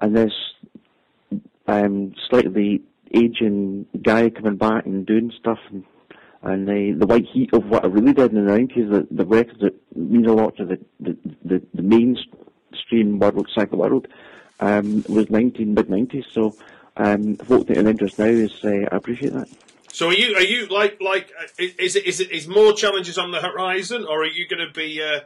[0.00, 0.32] in this
[1.66, 2.82] um, slightly
[3.12, 5.82] aging guy coming back and doing stuff, and,
[6.42, 9.24] and the, the white heat of what I really did in the 90s, the, the
[9.24, 14.08] records that mean a lot to the, the, the, the mainstream world, cycle world,
[14.58, 16.54] um, was 19, mid-90s, so
[16.96, 19.48] um, folk taking interest now is, uh, I appreciate that.
[19.92, 23.18] So are you are you like like uh, is it is it is more challenges
[23.18, 25.20] on the horizon, or are you going to be uh,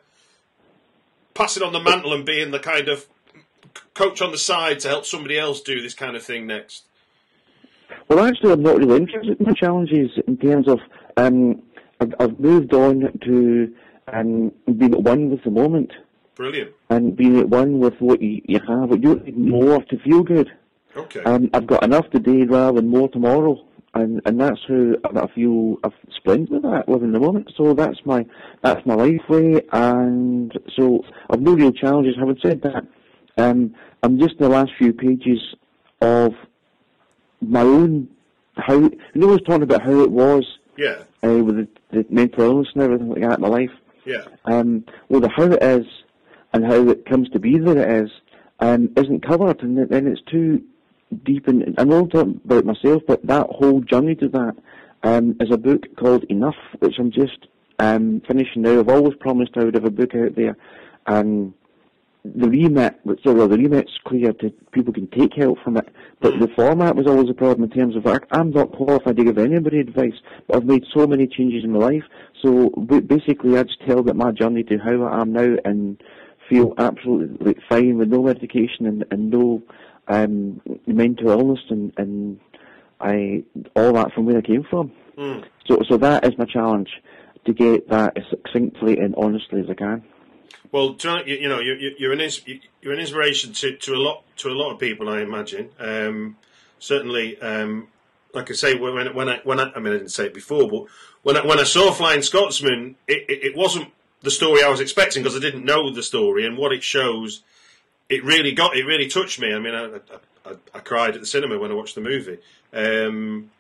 [1.34, 3.06] passing on the mantle and being the kind of
[3.94, 6.82] coach on the side to help somebody else do this kind of thing next?
[8.08, 10.80] Well, actually, I'm not really interested in the challenges in terms of
[11.16, 11.62] um,
[12.00, 13.74] I've, I've moved on to
[14.12, 15.92] um, being at one with the moment
[16.34, 16.72] Brilliant.
[16.90, 18.90] and being at one with what you, you have.
[18.90, 20.50] You don't need more to feel good.
[20.96, 21.22] Okay.
[21.24, 23.62] Um, I've got enough today rather than more tomorrow,
[23.94, 27.52] and and that's how I feel I've splendid with that living the moment.
[27.56, 28.24] So that's my
[28.62, 32.16] that's my life way, and so I've no real challenges.
[32.18, 32.86] Having said that,
[33.36, 35.40] um, I'm just in the last few pages
[36.00, 36.32] of
[37.42, 38.08] my own
[38.56, 40.44] how you know I was talking about how it was
[40.76, 41.02] yeah.
[41.24, 43.70] uh, with the, the mental illness and everything like that in my life.
[44.04, 44.24] Yeah.
[44.44, 45.86] Um, well, the how it is
[46.52, 48.10] and how it comes to be that it is
[48.60, 50.62] um, isn't covered, and then it's too
[51.24, 51.48] deep.
[51.48, 54.56] In, I'm not talking about myself, but that whole journey to that
[55.02, 57.46] um, is a book called Enough, which I'm just
[57.78, 58.80] um, finishing now.
[58.80, 60.56] I've always promised I would have a book out there,
[61.06, 61.52] and
[62.34, 65.88] the remit, so well, the remit's clear to people can take help from it,
[66.20, 69.38] but the format was always a problem in terms of I'm not qualified to give
[69.38, 70.14] anybody advice,
[70.46, 72.04] but I've made so many changes in my life.
[72.42, 76.02] So basically, I just tell that my journey to how I am now and
[76.48, 79.62] feel absolutely fine with no medication and, and no
[80.08, 82.40] um, mental illness and, and
[83.00, 84.92] I all that from where I came from.
[85.18, 85.44] Mm.
[85.66, 86.90] So so that is my challenge
[87.46, 90.04] to get that as succinctly and honestly as I can.
[90.72, 92.30] Well, try, you, you know, you're, you're an
[92.80, 95.70] you're an inspiration to, to a lot to a lot of people, I imagine.
[95.78, 96.36] Um,
[96.78, 97.88] certainly, um,
[98.34, 100.68] like I say, when when I when I, I mean, I didn't say it before,
[100.68, 100.86] but
[101.22, 103.88] when I, when I saw Flying Scotsman, it, it, it wasn't
[104.22, 107.42] the story I was expecting because I didn't know the story and what it shows.
[108.08, 109.52] It really got it really touched me.
[109.52, 112.38] I mean, I, I, I, I cried at the cinema when I watched the movie.
[112.72, 113.50] Um,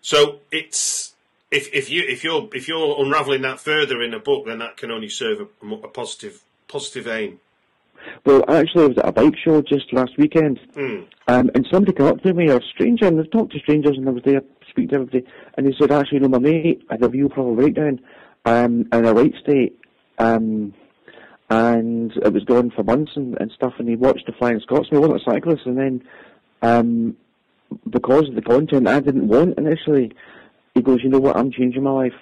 [0.00, 1.14] so it's
[1.50, 4.76] if if you if you're if you're unraveling that further in a book, then that
[4.76, 7.40] can only serve a, a positive positive aim.
[8.24, 11.04] Well, actually, I was at a bike show just last weekend, Mm.
[11.28, 14.08] um, and somebody came up to me, a stranger, and I've talked to strangers, and
[14.08, 15.24] I was there, speak to everybody,
[15.56, 18.00] and he said, actually, you know, my mate had a proper breakdown,
[18.46, 19.78] um, in a right state,
[20.18, 20.72] um,
[21.50, 25.02] and it was going for months and, and stuff, and he watched the Flying Scotsman,
[25.02, 26.02] he wasn't a cyclist, and then,
[26.62, 27.16] um,
[27.88, 30.12] because of the content I didn't want initially,
[30.74, 32.14] he goes, you know what, I'm changing my life.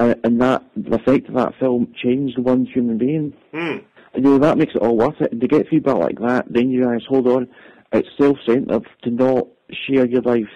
[0.00, 3.34] And, and that, the effect of that film changed one human being.
[3.52, 3.84] Mm.
[4.14, 5.30] And, you know, that makes it all worth it.
[5.30, 7.48] And to get feedback like that, then you guys hold on.
[7.92, 9.46] It's self-centered to not
[9.86, 10.48] share your life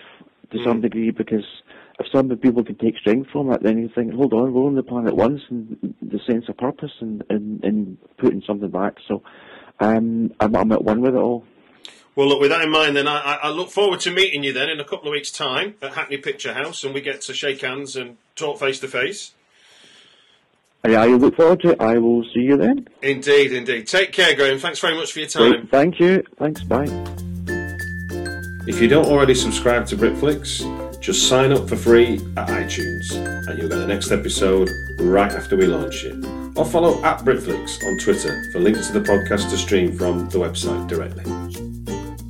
[0.52, 1.44] to some degree because
[1.98, 4.76] if some people can take strength from it, then you think, hold on, we're on
[4.76, 8.94] the planet once and the sense of purpose and, and, and putting something back.
[9.06, 9.22] So
[9.80, 11.44] um, I'm, I'm at one with it all.
[12.16, 14.52] Well, look, with that in mind, then I, I I look forward to meeting you
[14.52, 17.34] then in a couple of weeks' time at Hackney Picture House, and we get to
[17.34, 19.32] shake hands and talk face to face.
[20.84, 21.80] And I look forward to it.
[21.80, 22.86] I will see you then.
[23.02, 23.86] Indeed, indeed.
[23.86, 24.58] Take care, Graeme.
[24.58, 25.50] Thanks very much for your time.
[25.50, 25.70] Great.
[25.70, 26.22] Thank you.
[26.36, 26.62] Thanks.
[26.62, 26.86] Bye.
[28.66, 33.12] If you don't already subscribe to Britflicks, just sign up for free at iTunes,
[33.48, 36.24] and you'll get the next episode right after we launch it.
[36.56, 40.38] Or follow at Britflicks on Twitter for links to the podcast to stream from the
[40.38, 41.73] website directly.